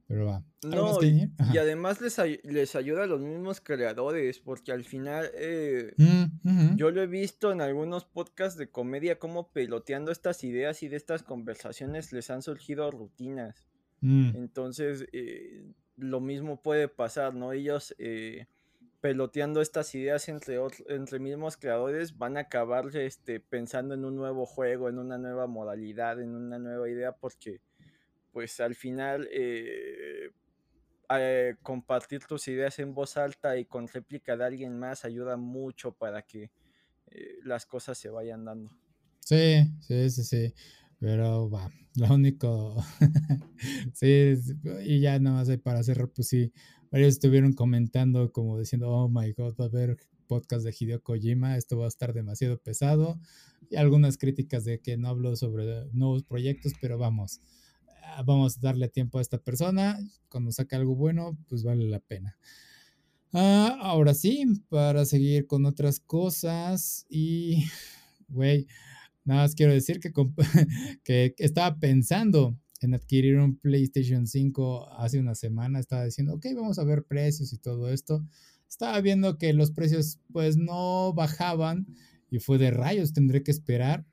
[0.09, 0.43] Pero va.
[0.63, 6.77] No, y, además les, les ayuda a los mismos creadores, porque al final eh, mm,
[6.77, 10.97] yo lo he visto en algunos podcasts de comedia como peloteando estas ideas y de
[10.97, 13.67] estas conversaciones les han surgido rutinas.
[14.01, 14.31] Mm.
[14.35, 17.53] Entonces, eh, lo mismo puede pasar, ¿no?
[17.53, 18.47] Ellos eh,
[19.01, 20.57] peloteando estas ideas entre,
[20.87, 25.45] entre mismos creadores, van a acabar este, pensando en un nuevo juego, en una nueva
[25.45, 27.61] modalidad, en una nueva idea, porque
[28.39, 30.31] pues al final eh,
[31.09, 35.91] eh, compartir tus ideas en voz alta y con réplica de alguien más ayuda mucho
[35.91, 36.49] para que
[37.07, 38.71] eh, las cosas se vayan dando.
[39.19, 40.53] Sí, sí, sí, sí.
[40.99, 42.81] Pero va, lo único.
[43.93, 44.35] sí,
[44.85, 46.53] y ya nada más para cerrar, pues sí.
[46.89, 51.57] Varios estuvieron comentando, como diciendo, oh my god, va a haber podcast de Hideo Kojima,
[51.57, 53.19] esto va a estar demasiado pesado.
[53.69, 57.41] Y algunas críticas de que no hablo sobre nuevos proyectos, pero vamos,
[58.25, 59.99] vamos a darle tiempo a esta persona.
[60.29, 62.37] Cuando saque algo bueno, pues vale la pena.
[63.33, 67.65] Ah, ahora sí, para seguir con otras cosas y,
[68.27, 68.67] güey,
[69.29, 70.11] Nada más quiero decir que,
[71.03, 75.79] que estaba pensando en adquirir un PlayStation 5 hace una semana.
[75.79, 78.25] Estaba diciendo, ok, vamos a ver precios y todo esto.
[78.67, 81.85] Estaba viendo que los precios pues no bajaban
[82.31, 84.03] y fue de rayos, tendré que esperar.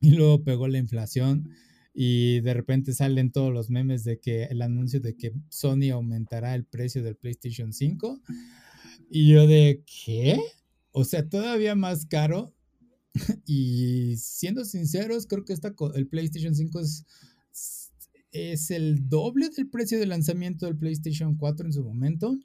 [0.00, 1.50] Y luego pegó la inflación
[1.94, 6.54] y de repente salen todos los memes de que el anuncio de que Sony aumentará
[6.54, 8.22] el precio del PlayStation 5.
[9.10, 10.40] Y yo de, ¿qué?
[10.90, 12.54] O sea, todavía más caro.
[13.46, 17.04] y siendo sinceros, creo que esta, el PlayStation 5 es,
[18.32, 22.38] es el doble del precio de lanzamiento del PlayStation 4 en su momento.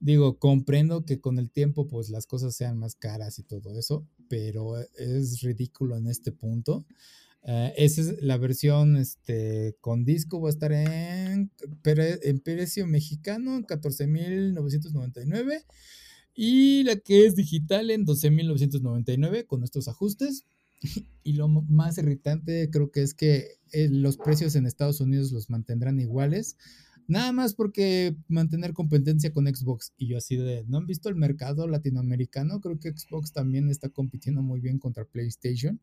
[0.00, 4.06] Digo, comprendo que con el tiempo pues las cosas sean más caras y todo eso,
[4.28, 6.84] pero es ridículo en este punto.
[7.48, 11.50] Uh, esa es la versión este, con disco, va a estar en,
[11.82, 15.64] en precio mexicano en 14.999
[16.34, 20.44] y la que es digital en 12.999 con estos ajustes.
[21.24, 25.50] Y lo más irritante creo que es que eh, los precios en Estados Unidos los
[25.50, 26.56] mantendrán iguales.
[27.06, 29.92] Nada más porque mantener competencia con Xbox.
[29.98, 32.60] Y yo así de, ¿no han visto el mercado latinoamericano?
[32.60, 35.80] Creo que Xbox también está compitiendo muy bien contra PlayStation.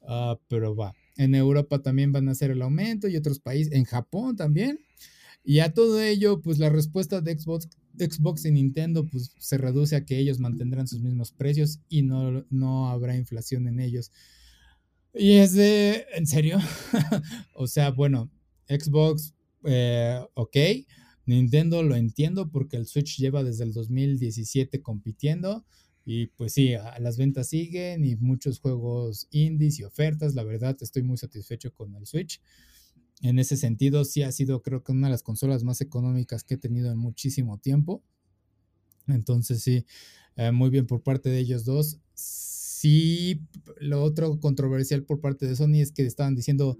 [0.00, 0.94] Uh, pero va.
[1.16, 3.72] En Europa también van a hacer el aumento y otros países.
[3.72, 4.78] En Japón también.
[5.42, 9.96] Y a todo ello, pues la respuesta de Xbox, Xbox y Nintendo pues se reduce
[9.96, 14.12] a que ellos mantendrán sus mismos precios y no, no habrá inflación en ellos.
[15.14, 16.58] Y es de, ¿en serio?
[17.54, 18.30] o sea, bueno,
[18.68, 19.34] Xbox,
[19.64, 20.56] eh, ok.
[21.26, 25.64] Nintendo lo entiendo porque el Switch lleva desde el 2017 compitiendo.
[26.10, 30.34] Y pues sí, las ventas siguen y muchos juegos indies y ofertas.
[30.34, 32.40] La verdad, estoy muy satisfecho con el Switch
[33.22, 36.54] en ese sentido, sí ha sido creo que una de las consolas más económicas que
[36.54, 38.02] he tenido en muchísimo tiempo.
[39.06, 39.84] Entonces, sí,
[40.36, 41.98] eh, muy bien por parte de ellos dos.
[42.14, 43.42] Sí,
[43.78, 46.78] lo otro controversial por parte de Sony es que estaban diciendo,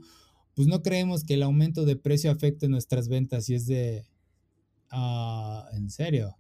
[0.55, 4.07] pues no creemos que el aumento de precio afecte nuestras ventas y es de,
[4.91, 6.37] ah, en serio.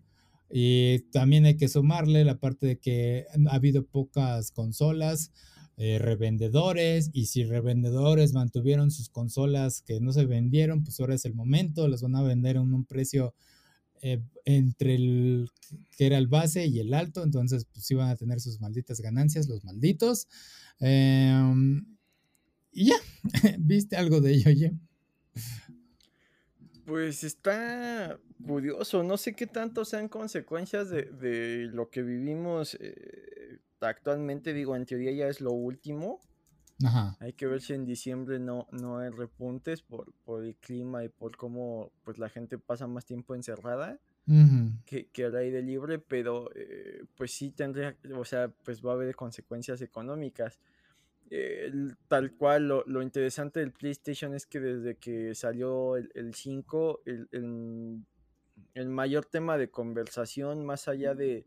[0.50, 5.32] Y también hay que sumarle la parte de que ha habido pocas consolas.
[5.82, 11.24] Eh, revendedores y si revendedores mantuvieron sus consolas que no se vendieron, pues ahora es
[11.24, 13.34] el momento, las van a vender en un precio
[14.02, 15.50] eh, entre el
[15.96, 19.48] que era el base y el alto, entonces pues iban a tener sus malditas ganancias,
[19.48, 20.28] los malditos.
[20.80, 21.84] Em,
[22.72, 22.96] y ya,
[23.58, 24.72] ¿viste algo de ello, oye?
[26.90, 34.52] Pues está curioso, no sé qué tanto sean consecuencias de, lo que vivimos eh, actualmente
[34.52, 36.18] digo, en teoría ya es lo último.
[37.20, 41.08] Hay que ver si en diciembre no, no hay repuntes por, por el clima y
[41.08, 44.00] por cómo pues la gente pasa más tiempo encerrada
[44.84, 48.94] que, que, al aire libre, pero eh, pues sí tendría, o sea, pues va a
[48.94, 50.58] haber consecuencias económicas.
[52.08, 57.02] Tal cual, lo, lo, interesante del PlayStation es que desde que salió el, el 5,
[57.06, 58.04] el, el,
[58.74, 61.46] el mayor tema de conversación, más allá de,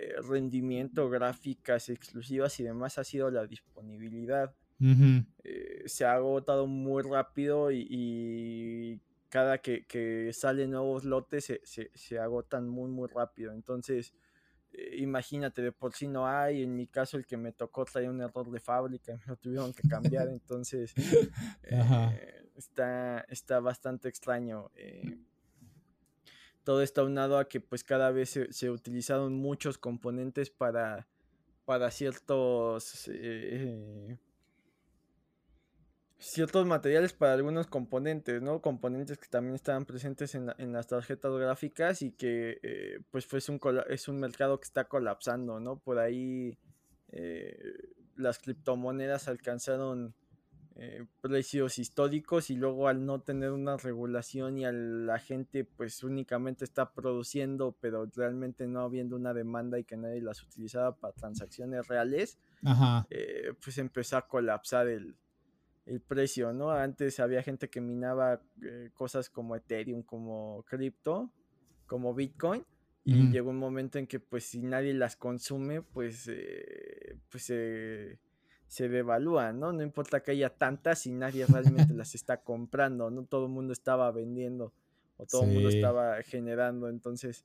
[0.00, 4.54] eh, rendimiento, gráficas exclusivas y demás ha sido la disponibilidad.
[5.44, 8.98] Eh, se ha agotado muy rápido y,
[9.28, 13.52] cada que, salen nuevos lotes se, agotan muy muy rápido.
[13.52, 14.14] Entonces,
[14.72, 16.62] eh, imagínate, de por sí no hay.
[16.62, 19.36] En mi caso, el que me tocó traía un error de fábrica y me lo
[19.36, 20.28] tuvieron que cambiar.
[20.32, 20.94] entonces,
[22.56, 24.70] está, está bastante extraño
[26.64, 31.08] todo está unado a que pues cada vez se, utilizaron muchos componentes para,
[31.64, 34.18] para ciertos eh,
[36.20, 38.60] ciertos materiales para algunos componentes, ¿no?
[38.60, 43.58] Componentes que también estaban presentes en, las tarjetas gráficas y que eh, pues fue un,
[43.88, 45.78] es un mercado que está colapsando, ¿no?
[45.78, 46.58] Por ahí
[47.08, 47.58] eh,
[48.16, 50.14] las criptomonedas alcanzaron
[50.76, 56.04] eh, precios históricos y luego al no tener una regulación y a la gente pues
[56.04, 61.12] únicamente está produciendo pero realmente no habiendo una demanda y que nadie las utilizaba para
[61.12, 62.38] transacciones reales,
[63.62, 65.16] pues empezó a colapsar el,
[65.98, 66.70] precio, ¿no?
[66.70, 71.32] Antes había gente que minaba eh, cosas como Ethereum, como cripto,
[71.86, 72.64] como Bitcoin
[73.02, 76.30] y llegó un momento en que pues si nadie las consume pues
[77.30, 77.50] pues
[78.70, 79.72] se devalúan, ¿no?
[79.72, 83.72] No importa que haya tantas y nadie realmente las está comprando, no todo el mundo
[83.72, 84.72] estaba vendiendo
[85.16, 87.44] o todo el mundo estaba generando, entonces,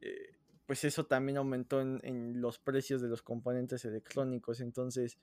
[0.00, 0.34] eh,
[0.66, 5.18] pues eso también aumentó en, los precios de los componentes electrónicos, entonces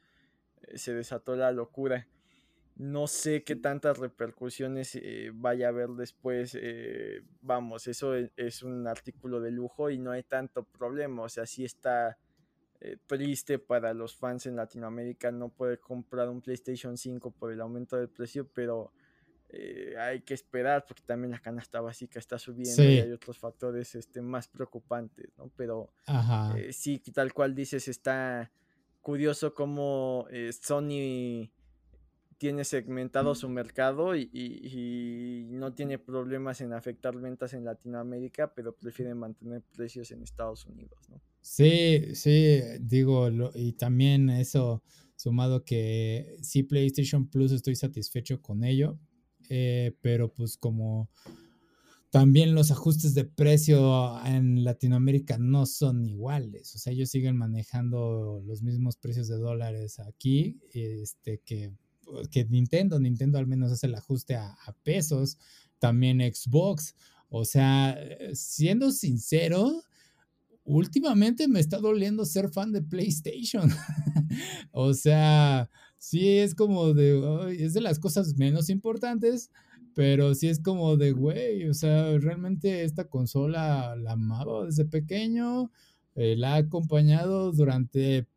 [0.61, 2.07] eh, se desató la locura.
[2.80, 6.58] No sé qué tantas repercusiones eh, vaya a haber después.
[7.42, 11.22] vamos, eso es, es, un artículo de lujo y no hay tanto problema.
[11.24, 12.18] O sea, sí está
[12.82, 17.60] eh, triste para los fans en Latinoamérica no poder comprar un PlayStation 5 por el
[17.60, 18.94] aumento del precio, pero
[19.50, 23.96] eh, hay que esperar porque también la canasta básica está subiendo y hay otros factores
[23.96, 25.52] este, más preocupantes, ¿no?
[25.58, 25.92] Pero
[26.56, 28.50] eh, sí, tal cual dices, está
[29.02, 30.26] curioso cómo
[30.62, 31.52] Sony
[32.40, 39.14] tiene segmentado su mercado y, no tiene problemas en afectar ventas en Latinoamérica, pero prefiere
[39.14, 41.22] mantener precios en Estados Unidos, ¿no?
[41.42, 44.82] Sí, sí, digo, y también eso
[45.18, 48.98] sumado que sí PlayStation Plus estoy satisfecho con ello,
[49.50, 51.10] eh, pero pues como
[52.10, 58.42] también los ajustes de precio en Latinoamérica no son iguales, o sea, ellos siguen manejando
[58.46, 61.74] los mismos precios de dólares aquí, este que
[62.32, 65.38] que Nintendo, Nintendo al menos hace el ajuste a, pesos,
[65.80, 66.95] también Xbox,
[67.30, 67.97] o sea,
[68.34, 69.84] siendo sincero,
[70.64, 73.70] últimamente me está doliendo ser fan de PlayStation.
[74.72, 79.49] o sea, sí es como de, es de las cosas menos importantes,
[79.95, 85.72] pero sí es como de, güey, o sea, realmente esta consola la amaba desde pequeño,
[86.16, 88.28] eh, la ha acompañado durante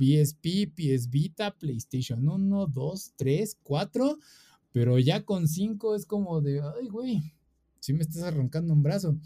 [0.00, 4.18] PSP, PS Vita, PlayStation 1, 2, 3, 4,
[4.72, 7.34] pero ya con 5 es como de, ay, güey,
[7.80, 9.18] si me estás arrancando un brazo.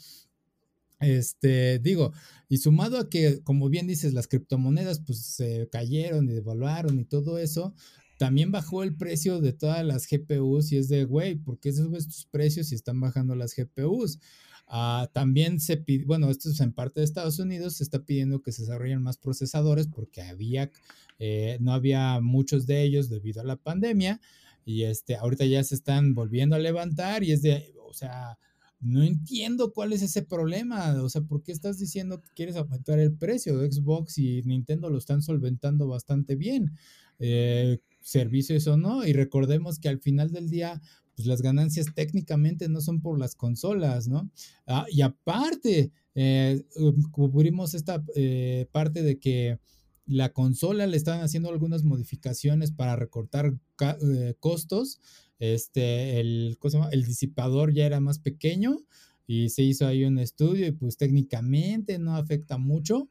[1.01, 2.13] Este, digo,
[2.49, 7.05] y sumado a que, como bien dices, las criptomonedas pues se cayeron y devaluaron y
[7.05, 7.75] todo eso,
[8.19, 12.07] también bajó el precio de todas las GPUs y es de, güey, ¿por qué subes
[12.07, 14.19] tus precios si están bajando las GPUs?
[14.67, 18.41] Ah, también se pide, bueno, esto es en parte de Estados Unidos, se está pidiendo
[18.43, 20.71] que se desarrollen más procesadores porque había,
[21.19, 24.21] eh, no había muchos de ellos debido a la pandemia
[24.65, 28.39] y este, ahorita ya se están volviendo a levantar y es de, o sea,
[28.81, 32.99] no entiendo cuál es ese problema, o sea, ¿por qué estás diciendo que quieres aumentar
[32.99, 33.61] el precio?
[33.61, 36.73] Xbox y Nintendo lo están solventando bastante bien.
[37.19, 40.83] Eh, servicios o no, y recordemos que al final del día,
[41.15, 44.31] pues las ganancias técnicamente no son por las consolas, ¿no?
[44.67, 46.65] Ah, y aparte, eh,
[47.11, 49.59] cubrimos esta eh, parte de que
[50.07, 55.01] la consola le están haciendo algunas modificaciones para recortar eh, costos.
[55.39, 56.59] Este, el,
[56.93, 58.79] el disipador ya era más pequeño
[59.27, 63.09] y se hizo ahí un estudio y pues técnicamente no afecta mucho.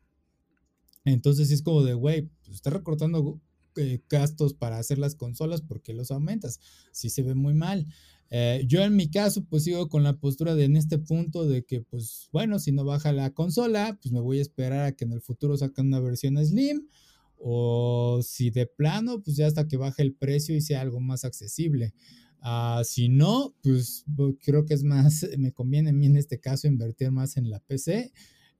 [1.05, 3.39] Entonces es como de, güey, pues está recortando
[3.77, 6.59] eh, gastos para hacer las consolas porque los aumentas.
[6.91, 7.87] Si se ve muy mal.
[8.29, 11.63] Eh, yo en mi caso pues sigo con la postura de en este punto de
[11.63, 15.05] que pues bueno, si no baja la consola, pues me voy a esperar a que
[15.05, 16.87] en el futuro saquen una versión Slim
[17.37, 21.25] o si de plano pues ya hasta que baje el precio y sea algo más
[21.25, 21.93] accesible.
[22.41, 24.03] Ah, si no, pues
[24.43, 27.59] creo que es más, me conviene a mí en este caso invertir más en la
[27.59, 28.11] PC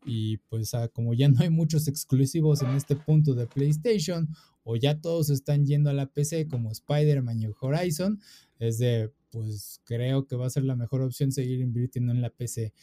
[0.06, 4.30] y pues ah, como ya no hay muchos exclusivos en este punto de PlayStation
[4.64, 8.20] o ya todos están yendo a la PC como Spider-Man y Horizon,
[8.60, 12.30] es de pues creo que va a ser la mejor opción seguir invirtiendo en la
[12.30, 12.74] PC.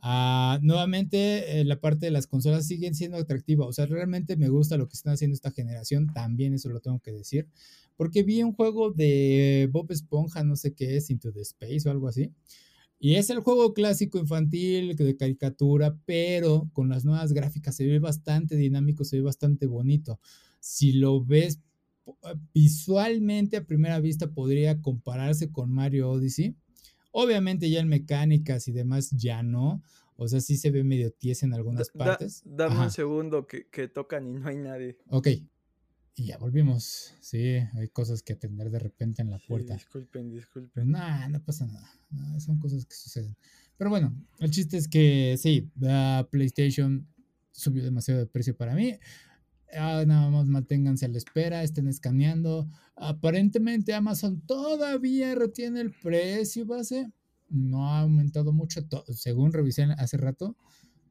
[0.00, 3.66] Ah, nuevamente, eh, la parte de las consolas siguen siendo atractiva.
[3.66, 6.06] O sea, realmente me gusta lo que están haciendo esta generación.
[6.12, 7.48] También eso lo tengo que decir.
[7.96, 11.90] Porque vi un juego de Bob Esponja, no sé qué es, Into the Space o
[11.90, 12.32] algo así.
[13.00, 18.00] Y es el juego clásico infantil de caricatura, pero con las nuevas gráficas se ve
[18.00, 20.18] bastante dinámico, se ve bastante bonito.
[20.58, 21.60] Si lo ves
[22.06, 26.56] eh, visualmente a primera vista podría compararse con Mario Odyssey.
[27.12, 29.82] Obviamente ya en mecánicas y demás ya no.
[30.16, 32.42] O sea, sí se ve medio tiesa en algunas partes.
[32.44, 34.98] dame un segundo que, que tocan y no hay nadie.
[35.10, 35.28] Ok,
[36.18, 37.14] y ya volvimos.
[37.20, 39.74] Sí, hay cosas que atender de repente en la puerta.
[39.74, 40.90] disculpen, disculpen.
[40.90, 42.40] No, no pasa nada.
[42.40, 43.36] son cosas que suceden.
[43.76, 47.06] Pero bueno, el chiste es que sí, la PlayStation
[47.52, 48.98] subió demasiado de precio para mí.
[49.72, 52.68] Ah, nada más manténganse a la espera, estén escaneando.
[52.96, 57.12] Aparentemente Amazon todavía retiene el precio base.
[57.48, 58.80] No ha aumentado mucho,
[59.14, 60.56] según revisé hace rato.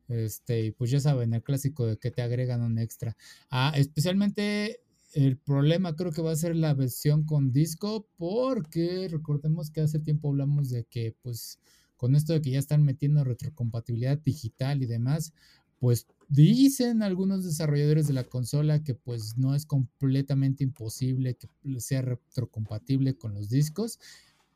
[0.10, 3.16] Este, pues ya saben, el clásico de que te agregan un extra.
[3.50, 4.82] Ah, especialmente
[5.18, 9.98] el problema creo que va a ser la versión con disco, porque recordemos que hace
[9.98, 11.60] tiempo hablamos de que, pues,
[11.96, 15.34] con esto de que ya están metiendo retrocompatibilidad digital y demás,
[15.80, 21.48] pues dicen algunos desarrolladores de la consola que pues no es completamente imposible que
[21.80, 24.00] sea retrocompatible con los discos.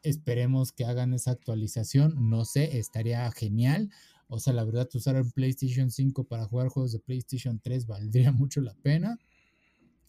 [0.03, 3.89] Esperemos que hagan esa actualización, no sé, estaría genial.
[4.27, 8.31] O sea, la verdad, usar el PlayStation 5 para jugar juegos de PlayStation 3 valdría
[8.31, 9.17] mucho la pena.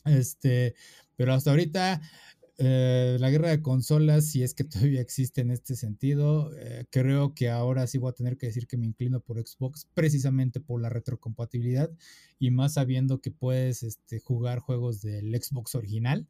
[0.04, 0.74] Este,
[1.16, 2.00] pero hasta ahorita
[2.58, 7.34] eh, la guerra de consolas, si es que todavía existe en este sentido, eh, creo
[7.34, 10.80] que ahora sí voy a tener que decir que me inclino por Xbox precisamente por
[10.80, 11.90] la retrocompatibilidad
[12.38, 16.28] y más sabiendo que puedes este, jugar juegos del Xbox original.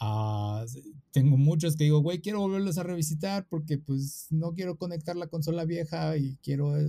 [0.00, 0.64] Ah,
[1.10, 5.26] tengo muchos que digo, güey, quiero volverlos a revisitar porque pues no quiero conectar la
[5.26, 6.88] consola vieja y quiero eh,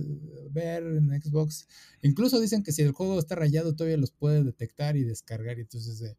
[0.50, 1.66] ver en Xbox.
[2.02, 5.62] Incluso dicen que si el juego está rayado todavía los puede detectar y descargar y
[5.62, 6.16] entonces eh,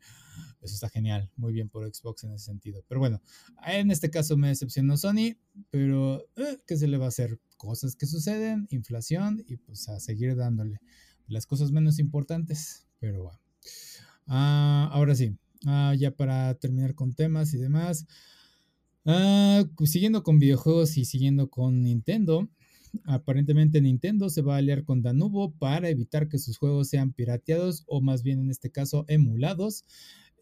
[0.62, 2.84] eso está genial, muy bien por Xbox en ese sentido.
[2.90, 3.22] Pero bueno,
[3.66, 5.38] en este caso me decepcionó Sony,
[5.70, 7.40] pero eh, ¿qué se le va a hacer?
[7.56, 10.80] Cosas que suceden, inflación y pues a seguir dándole
[11.28, 13.40] las cosas menos importantes, pero bueno.
[14.28, 18.06] Ah, ahora sí, Ah, ya para terminar con temas y demás.
[19.06, 22.50] Ah, siguiendo con videojuegos y siguiendo con Nintendo.
[23.06, 27.84] Aparentemente Nintendo se va a aliar con Danubo para evitar que sus juegos sean pirateados
[27.88, 29.86] o más bien en este caso emulados.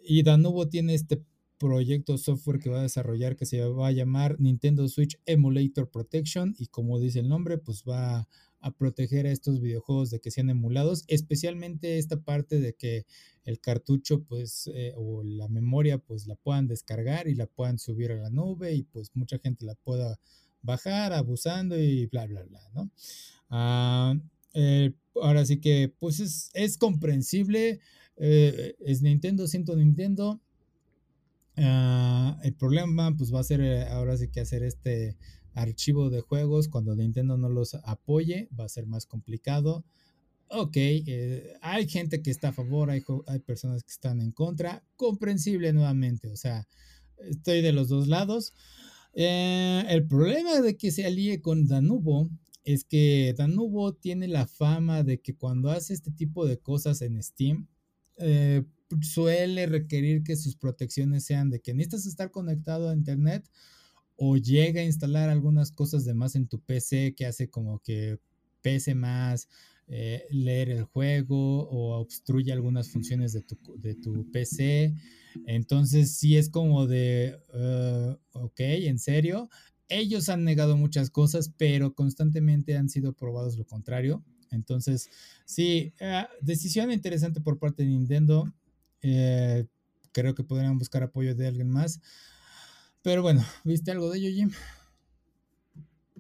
[0.04, 1.24] Y Danubo tiene este
[1.60, 6.56] proyecto software que va a desarrollar que se va a llamar Nintendo Switch Emulator Protection
[6.58, 8.28] y como dice el nombre pues va
[8.62, 13.06] a proteger a estos videojuegos de que sean emulados, especialmente esta parte de que
[13.46, 18.12] el cartucho pues eh, o la memoria pues la puedan descargar y la puedan subir
[18.12, 20.20] a la nube y pues mucha gente la pueda
[20.62, 22.92] bajar abusando y bla bla bla, ¿no?
[23.50, 24.16] Ah,
[24.54, 27.80] eh, ahora sí que pues es, comprensible,
[28.18, 30.42] eh, es Nintendo, siento Nintendo.
[31.56, 35.18] Ah, el problema pues va a ser ahora sí que hacer este
[35.62, 39.86] archivo de juegos cuando Nintendo no los apoye, va a ser más complicado.
[40.50, 44.84] Ok, eh, hay gente que está a favor, hay, hay personas que están en contra,
[44.96, 46.68] comprensible nuevamente, o sea,
[47.18, 48.54] estoy de los dos lados.
[49.14, 52.30] Eh, el problema de que se alíe con Danubo
[52.64, 57.22] es que Danubo tiene la fama de que cuando hace este tipo de cosas en
[57.22, 57.68] Steam,
[58.18, 58.64] eh,
[59.02, 63.50] suele requerir que sus protecciones sean de que necesitas estar conectado a Internet
[64.20, 68.20] o llega a instalar algunas cosas de más en tu PC que hace como que
[68.62, 69.48] pese más
[69.88, 74.94] eh, leer el juego o obstruye algunas funciones de tu, de tu PC.
[75.48, 79.50] Entonces sí es como de, uh, ok, en serio.
[79.88, 84.24] Ellos han negado muchas cosas, pero constantemente han sido probados lo contrario.
[84.52, 85.10] Entonces,
[85.46, 88.54] sí, uh, decisión interesante por parte de Nintendo.
[89.02, 89.66] Eh,
[90.12, 92.02] creo que podrían buscar apoyo de alguien más.
[93.02, 94.52] Pero bueno, ¿viste algo de ello, Jim?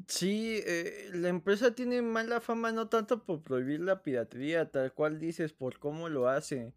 [0.08, 5.20] Sí, eh, la empresa tiene mala fama no tanto por prohibir la piratería, tal cual
[5.20, 6.74] dices, por cómo lo hace.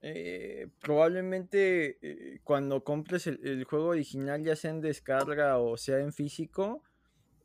[0.00, 6.12] Eh, probablemente eh, cuando compres el, juego original, ya sea en descarga o sea en
[6.12, 6.82] físico,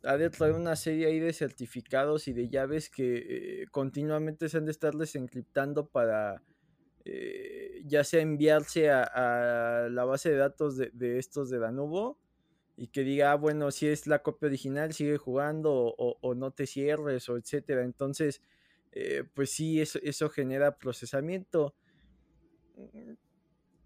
[0.04, 4.66] ha de traer una serie ahí de certificados y de llaves que continuamente se han
[4.66, 6.42] de estarles encriptando para
[7.10, 12.20] eh, ya sea enviarse a, la base de datos de, estos de Danubo
[12.76, 16.68] y que diga, ah, bueno, si es la copia original, sigue jugando o, no te
[16.68, 17.86] cierres o etcétera.
[17.86, 18.42] Entonces,
[18.92, 21.74] eh, pues sí, eso, eso genera procesamiento.
[22.76, 23.14] Mm,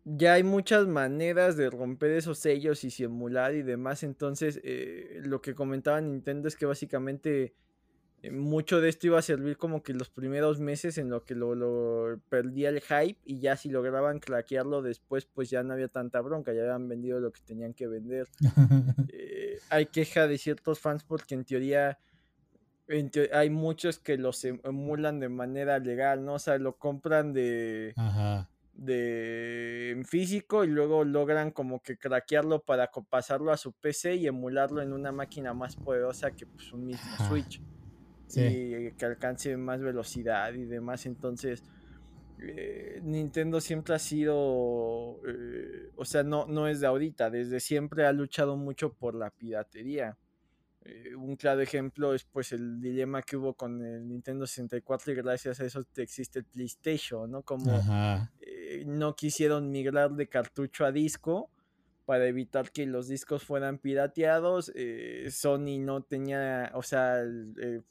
[0.04, 4.02] ya hay muchas maneras de romper esos sellos y simular y demás.
[4.02, 7.54] Entonces, eh, lo que comentaba Nintendo es que básicamente
[8.30, 12.20] mucho de esto iba a servir como que los primeros meses en lo que lo,
[12.30, 16.54] perdía el hype y ya si lograban craquearlo después pues ya no había tanta bronca,
[16.54, 18.28] ya habían vendido lo que tenían que vender.
[19.14, 21.98] Eh, hay queja de ciertos fans porque en teoría,
[23.34, 26.36] hay muchos que los em, emulan de manera legal, ¿no?
[26.36, 27.94] O sea, lo compran de...
[28.74, 34.28] de en físico y luego logran como que craquearlo para pasarlo a su PC y
[34.28, 37.62] emularlo en una máquina más poderosa que pues un mismo Switch
[38.38, 41.06] y que alcance más velocidad y demás.
[41.06, 41.64] Entonces,
[42.44, 48.06] eh, Nintendo siempre ha sido, eh, o sea, no, no es de ahorita, desde siempre
[48.06, 50.18] ha luchado mucho por la piratería.
[50.84, 55.16] Eh, un claro ejemplo es pues el dilema que hubo con el Nintendo 64 y
[55.16, 57.44] gracias a eso existe el PlayStation, ¿no?
[57.44, 57.80] Como
[58.88, 61.52] no quisieron migrar de cartucho a disco
[62.12, 64.70] para evitar que los discos fueran pirateados.
[64.76, 67.24] Eh, Sony no tenía, o sea,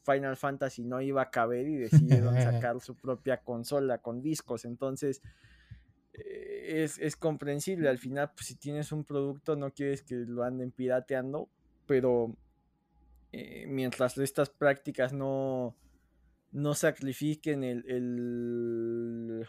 [0.04, 4.66] Final Fantasy no iba a caber y decidieron sacar su propia consola con discos.
[4.66, 5.22] Entonces,
[6.12, 7.88] es, es, comprensible.
[7.88, 11.48] Al final, pues, si tienes un producto, no quieres que lo anden pirateando,
[11.86, 12.36] pero
[13.32, 15.74] eh, mientras estas prácticas no,
[16.52, 19.48] no sacrifiquen el, el,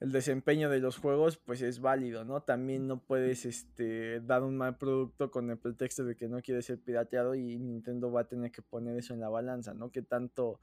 [0.00, 2.42] desempeño de los juegos, pues es válido, ¿no?
[2.42, 6.62] También no puedes este, dar un mal producto con el pretexto de que no quiere
[6.62, 9.90] ser pirateado y Nintendo va a tener que poner eso en la balanza, ¿no?
[9.90, 10.60] Que tanto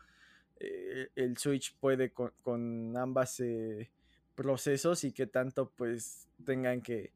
[0.60, 3.90] eh, el Switch puede con, ambas eh,
[4.36, 7.12] procesos y que tanto pues tengan que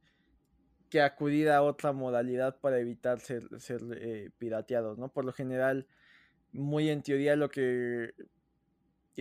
[0.90, 3.48] que acudir a otra modalidad para evitar ser,
[3.96, 5.10] eh, pirateados, ¿no?
[5.10, 5.88] Por lo general,
[6.52, 8.14] muy en teoría lo que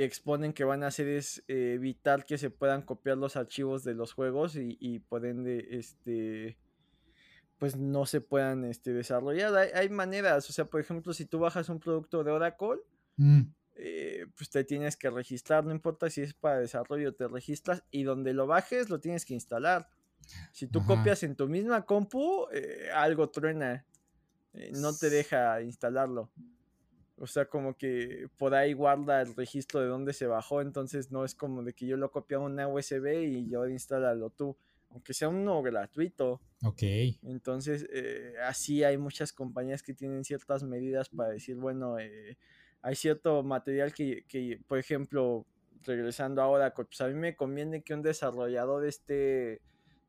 [0.05, 3.95] exponen que van a hacer es eh, evitar que se puedan copiar los archivos de
[3.95, 6.59] los juegos y, y por ende, este,
[7.59, 9.55] pues no se puedan este, desarrollar.
[9.75, 12.81] Hay, maneras, o sea, por ejemplo, si tú bajas un producto de Oracle,
[13.17, 13.43] mm.
[13.77, 18.03] eh, pues te tienes que registrar, no importa si es para desarrollo, te registras y
[18.03, 19.89] donde lo bajes lo tienes que instalar.
[20.53, 23.85] Si tú copias en tu misma compu, eh, algo truena.
[24.55, 26.31] Eh, no te deja instalarlo.
[27.19, 30.61] O sea, como que por ahí guarda el registro de dónde se bajó.
[30.61, 34.31] Entonces no es como de que yo lo copio a una USB y yo instálalo
[34.31, 34.57] tú.
[34.91, 36.41] Aunque sea uno gratuito.
[36.63, 36.83] Ok.
[37.23, 41.97] Entonces, eh, así hay muchas compañías que tienen ciertas medidas para decir, bueno,
[42.83, 45.47] hay cierto material que, que, por ejemplo,
[45.87, 49.61] regresando ahora, pues a mí me conviene que un desarrollador esté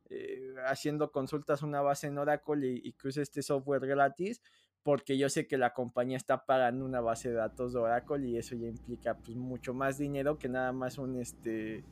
[0.10, 4.42] eh, haciendo consultas a una base en Oracle y, cruce este software gratis
[4.84, 8.38] porque yo sé que la compañía está pagando una base de datos de Oracle y
[8.38, 11.84] eso ya implica pues mucho más dinero que nada más un este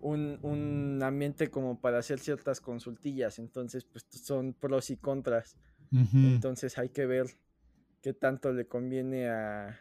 [0.00, 3.38] un, ambiente como para hacer ciertas consultillas.
[3.38, 5.56] Entonces pues son pros y contras.
[6.12, 7.26] Entonces hay que ver
[8.02, 9.80] qué tanto le conviene a,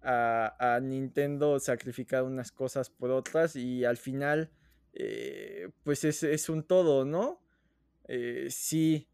[0.00, 4.50] a, a Nintendo sacrificar unas cosas por otras y al final
[4.92, 7.40] eh, pues es, un todo, ¿no?
[8.08, 9.08] Eh, si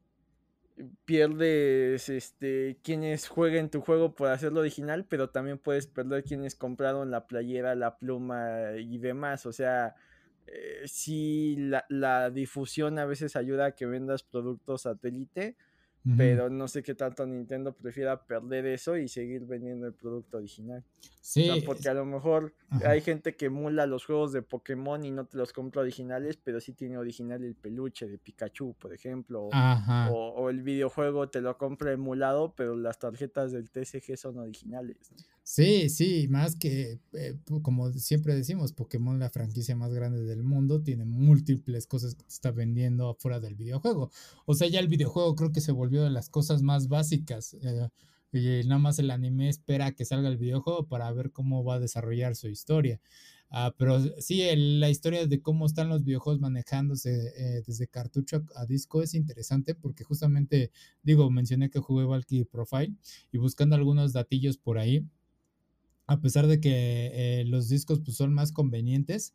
[1.04, 7.10] pierdes este, quienes jueguen tu juego por hacerlo original, pero también puedes perder quienes compraron
[7.10, 9.46] la playera, la pluma y demás.
[9.46, 9.94] O sea,
[10.46, 15.56] eh, si la, la, difusión a veces ayuda a que vendas productos satélite,
[16.16, 20.84] pero no sé qué tanto Nintendo prefiera perder eso y seguir vendiendo el producto original.
[21.20, 21.62] Sí.
[21.66, 22.54] porque a lo mejor
[22.84, 26.60] hay gente que emula los juegos de Pokémon y no te los compra originales, pero
[26.60, 29.48] sí tiene original el peluche de Pikachu, por ejemplo.
[30.10, 35.12] O, el videojuego te lo compra emulado, pero las tarjetas del TCG son originales.
[35.48, 40.82] Sí, sí, más que, eh, como siempre decimos, Pokémon, la franquicia más grande del mundo,
[40.82, 44.10] tiene múltiples cosas que está vendiendo afuera del videojuego.
[44.44, 47.54] O sea, ya el videojuego creo que se volvió de las cosas más básicas.
[47.62, 47.88] Eh,
[48.32, 51.80] y nada más el anime espera que salga el videojuego para ver cómo va a
[51.80, 53.00] desarrollar su historia.
[53.50, 58.66] Ah, pero sí, la historia de cómo están los videojuegos manejándose eh, desde cartucho a,
[58.66, 60.72] disco es interesante porque justamente,
[61.04, 62.94] digo, mencioné que jugué Valkyrie Profile
[63.30, 65.06] y buscando algunos datillos por ahí,
[66.06, 69.34] a pesar de que eh, los discos pues, son más convenientes,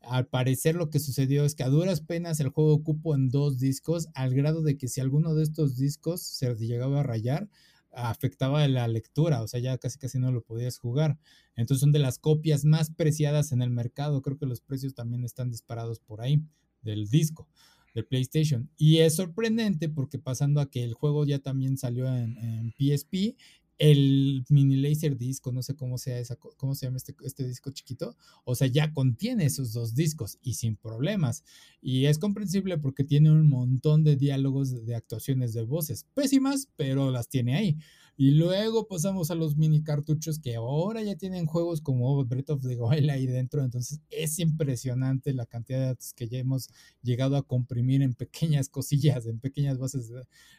[0.00, 3.58] al parecer lo que sucedió es que a duras penas el juego cupo en dos
[3.58, 7.48] discos, al grado de que si alguno de estos discos se llegaba a rayar,
[7.92, 11.18] afectaba la lectura, o sea, ya casi casi no lo podías jugar.
[11.56, 15.24] Entonces son de las copias más preciadas en el mercado, creo que los precios también
[15.24, 16.42] están disparados por ahí
[16.82, 17.48] del disco
[17.94, 18.70] de PlayStation.
[18.76, 23.36] Y es sorprendente porque pasando a que el juego ya también salió en, en PSP
[23.78, 27.70] el mini laser disco, no sé cómo sea esa, cómo se llama este, este, disco
[27.70, 31.44] chiquito, o sea, ya contiene esos dos discos y sin problemas.
[31.80, 37.12] Y es comprensible porque tiene un montón de diálogos de, actuaciones de voces, pésimas, pero
[37.12, 37.76] las tiene ahí.
[38.16, 42.62] Y luego pasamos a los mini cartuchos que ahora ya tienen juegos como Breath of
[42.62, 46.68] the Wild ahí dentro, entonces es impresionante la cantidad de datos que ya hemos
[47.00, 50.10] llegado a comprimir en pequeñas cosillas, en pequeñas bases,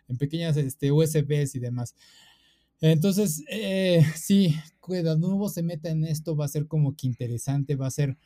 [0.08, 1.96] en pequeñas este, USBs y demás.
[2.82, 7.76] Entonces, eh, sí, cuando nuevo se meta en esto va a ser como que interesante,
[7.76, 8.18] va a ser,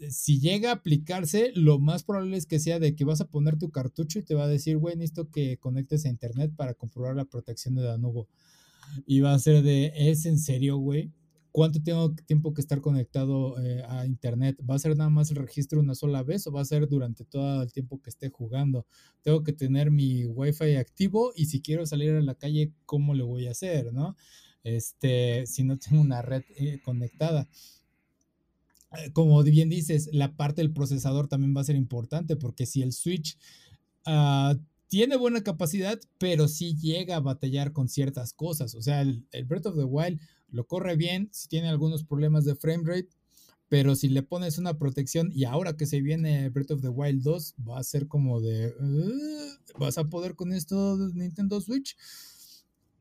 [0.00, 3.28] eh, si llega a aplicarse, lo más probable es que sea de que vas a
[3.28, 6.74] poner tu cartucho y te va a decir, güey, necesito que conectes a internet para
[6.74, 8.28] comprobar la protección de Danubo.
[9.06, 11.12] Y va a ser de, ¿es en serio, güey?
[11.56, 14.58] ¿Cuánto tengo tiempo que estar conectado eh, a internet?
[14.68, 17.24] ¿Va a ser nada más el registro una sola vez o va a ser durante
[17.24, 18.84] todo el tiempo que esté jugando?
[19.22, 23.22] Tengo que tener mi wifi activo y si quiero salir a la calle, ¿cómo le
[23.22, 23.94] voy a hacer?
[23.94, 24.16] ¿No?
[24.64, 27.48] Este, si no tengo una red eh, conectada
[28.98, 32.82] eh, como bien dices, la parte del procesador también va a ser importante porque si
[32.82, 33.38] el Switch
[34.06, 38.74] uh, tiene buena capacidad, pero sí llega a batallar con ciertas cosas.
[38.74, 42.54] O sea, el, Breath of the Wild lo corre bien, si tiene algunos problemas de
[42.54, 43.08] frame rate,
[43.68, 47.22] pero si le pones una protección y ahora que se viene Breath of the Wild
[47.22, 48.72] 2, va a ser como de,
[49.78, 51.96] ¿vas a poder con esto Nintendo Switch?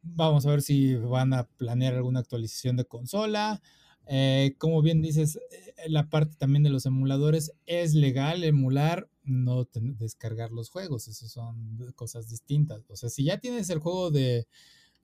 [0.01, 3.61] Vamos a ver si van a planear alguna actualización de consola.
[4.07, 9.67] Eh, como bien dices, eh, la parte también de los emuladores es legal emular, no
[9.73, 12.83] descargar los juegos, esas son cosas distintas.
[12.89, 14.47] O sea, si ya tienes el juego de,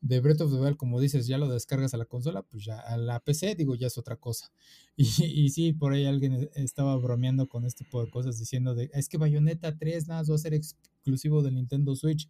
[0.01, 2.79] de Breath of the Wild, como dices, ya lo descargas a la consola, pues ya
[2.79, 4.51] a la PC, digo, ya es otra cosa.
[4.97, 9.07] Y, sí, por ahí alguien estaba bromeando con este tipo de cosas diciendo de, es
[9.07, 12.27] que Bayonetta 3 nada va a ser exclusivo de Nintendo Switch.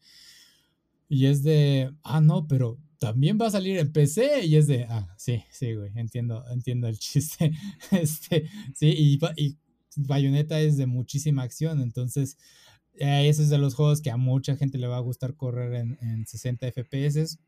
[1.10, 4.86] Y es de, ah, no, pero también va a salir en PC y es de,
[4.86, 7.52] ah, sí, sí, güey, entiendo, entiendo el chiste.
[7.92, 9.58] Este, sí, y, y
[9.98, 12.38] Bayonetta es de muchísima acción, entonces
[12.94, 15.74] eh, ese es de los juegos que a mucha gente le va a gustar correr
[15.74, 17.40] en, en 60 FPS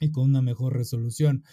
[0.00, 1.44] y con una mejor resolución.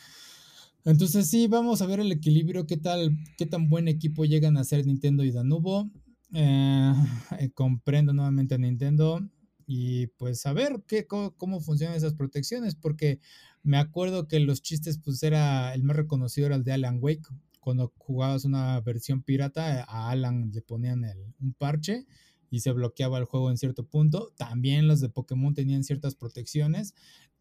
[0.84, 4.64] Entonces sí, vamos a ver el equilibrio, qué tal, qué tan buen equipo llegan a
[4.64, 5.90] ser Nintendo y Danubo.
[6.34, 6.94] Eh,
[7.40, 9.22] eh, comprendo nuevamente a Nintendo
[9.68, 13.20] y pues a ver qué, cómo, funcionan esas protecciones, porque
[13.64, 17.28] me acuerdo que los chistes, pues era el más reconocido era el de Alan Wake.
[17.60, 21.04] Cuando jugabas una versión pirata, a Alan le ponían
[21.40, 22.06] un parche
[22.52, 24.32] y se bloqueaba el juego en cierto punto.
[24.38, 26.94] También los de Pokémon tenían ciertas protecciones.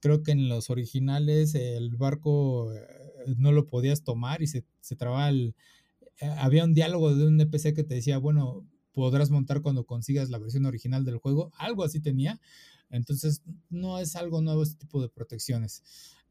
[0.05, 2.87] Creo que en los originales el barco eh,
[3.39, 5.55] no lo podías tomar y se, se trababa el...
[6.21, 10.29] Eh, había un diálogo de un NPC que te decía, bueno, podrás montar cuando consigas
[10.29, 11.53] la versión original del juego.
[11.57, 12.39] Algo así tenía.
[12.91, 13.41] Entonces,
[13.71, 15.83] no es algo nuevo este tipo de protecciones.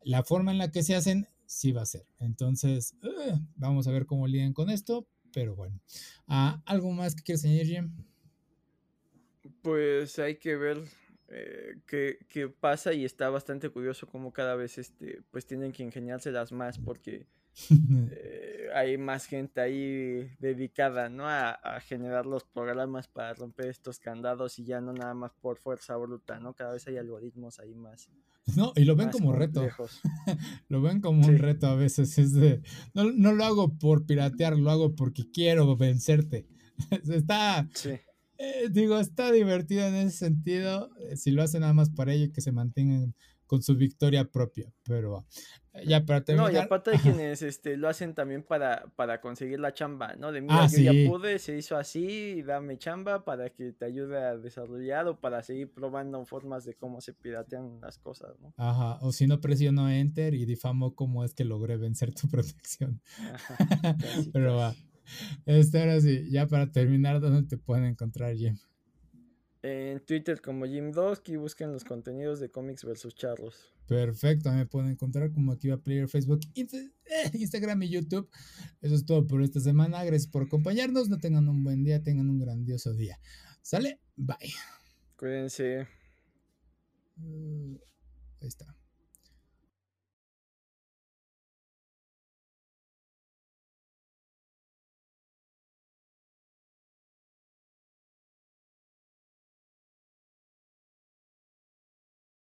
[0.04, 2.06] La forma en la que se hacen, sí va a ser.
[2.20, 5.08] Entonces, eh, vamos a ver cómo lidian con esto.
[5.34, 5.82] Pero bueno,
[6.28, 7.92] ah, ¿algo más que quieres añadir, Jim?
[9.64, 10.84] Pues hay que ver
[11.36, 16.52] eh, qué, pasa y está bastante curioso cómo cada vez este, pues tienen que ingeniárselas
[16.52, 17.26] más porque
[18.12, 21.28] eh, hay más gente ahí dedicada, ¿no?
[21.28, 25.96] A, generar los programas para romper estos candados y ya no nada más por fuerza
[25.98, 26.54] bruta, ¿no?
[26.54, 28.10] Cada vez hay algoritmos ahí más.
[28.56, 29.68] No, y lo ven como reto.
[30.68, 32.18] lo ven como un reto a veces.
[32.20, 32.62] Es de,
[32.94, 36.48] no, no, lo hago por piratear, lo hago porque quiero vencerte.
[37.10, 37.68] Está.
[38.44, 40.90] Eh, digo, está divertido en ese sentido.
[41.00, 43.16] Eh, si lo hacen nada más para ello, que se mantengan
[43.48, 44.74] con su victoria propia.
[44.84, 45.26] Pero
[45.74, 46.52] eh, ya para terminar.
[46.52, 50.34] No, y aparte de quienes este, lo hacen también para, para conseguir la chamba, ¿no?
[50.34, 54.18] De mira, ah, yo ya pude, se hizo así, dame chamba para que te ayude
[54.18, 58.54] a desarrollar o para seguir probando formas de cómo se piratean las cosas, ¿no?
[58.58, 63.02] Ajá, o si no presiono enter y difamo cómo es que logré vencer tu protección.
[64.34, 64.76] Pero va.
[65.46, 68.58] Este, ahora sí, ya para terminar, ¿dónde te pueden encontrar, Jim?
[69.62, 70.92] En Twitter como Jim
[71.26, 73.74] y busquen los contenidos de cómics versus charlos.
[73.88, 76.68] Perfecto, me pueden encontrar como Akiva Player, Facebook, eh,
[77.34, 78.30] Instagram y YouTube.
[78.82, 80.04] Eso es todo por esta semana.
[80.04, 81.10] Gracias por acompañarnos.
[81.10, 83.20] No tengan un buen día, tengan un grandioso día.
[83.62, 84.00] ¿Sale?
[84.16, 84.54] Bye.
[85.16, 85.88] Cuídense.
[87.16, 87.76] Mm,
[88.42, 88.76] ahí está.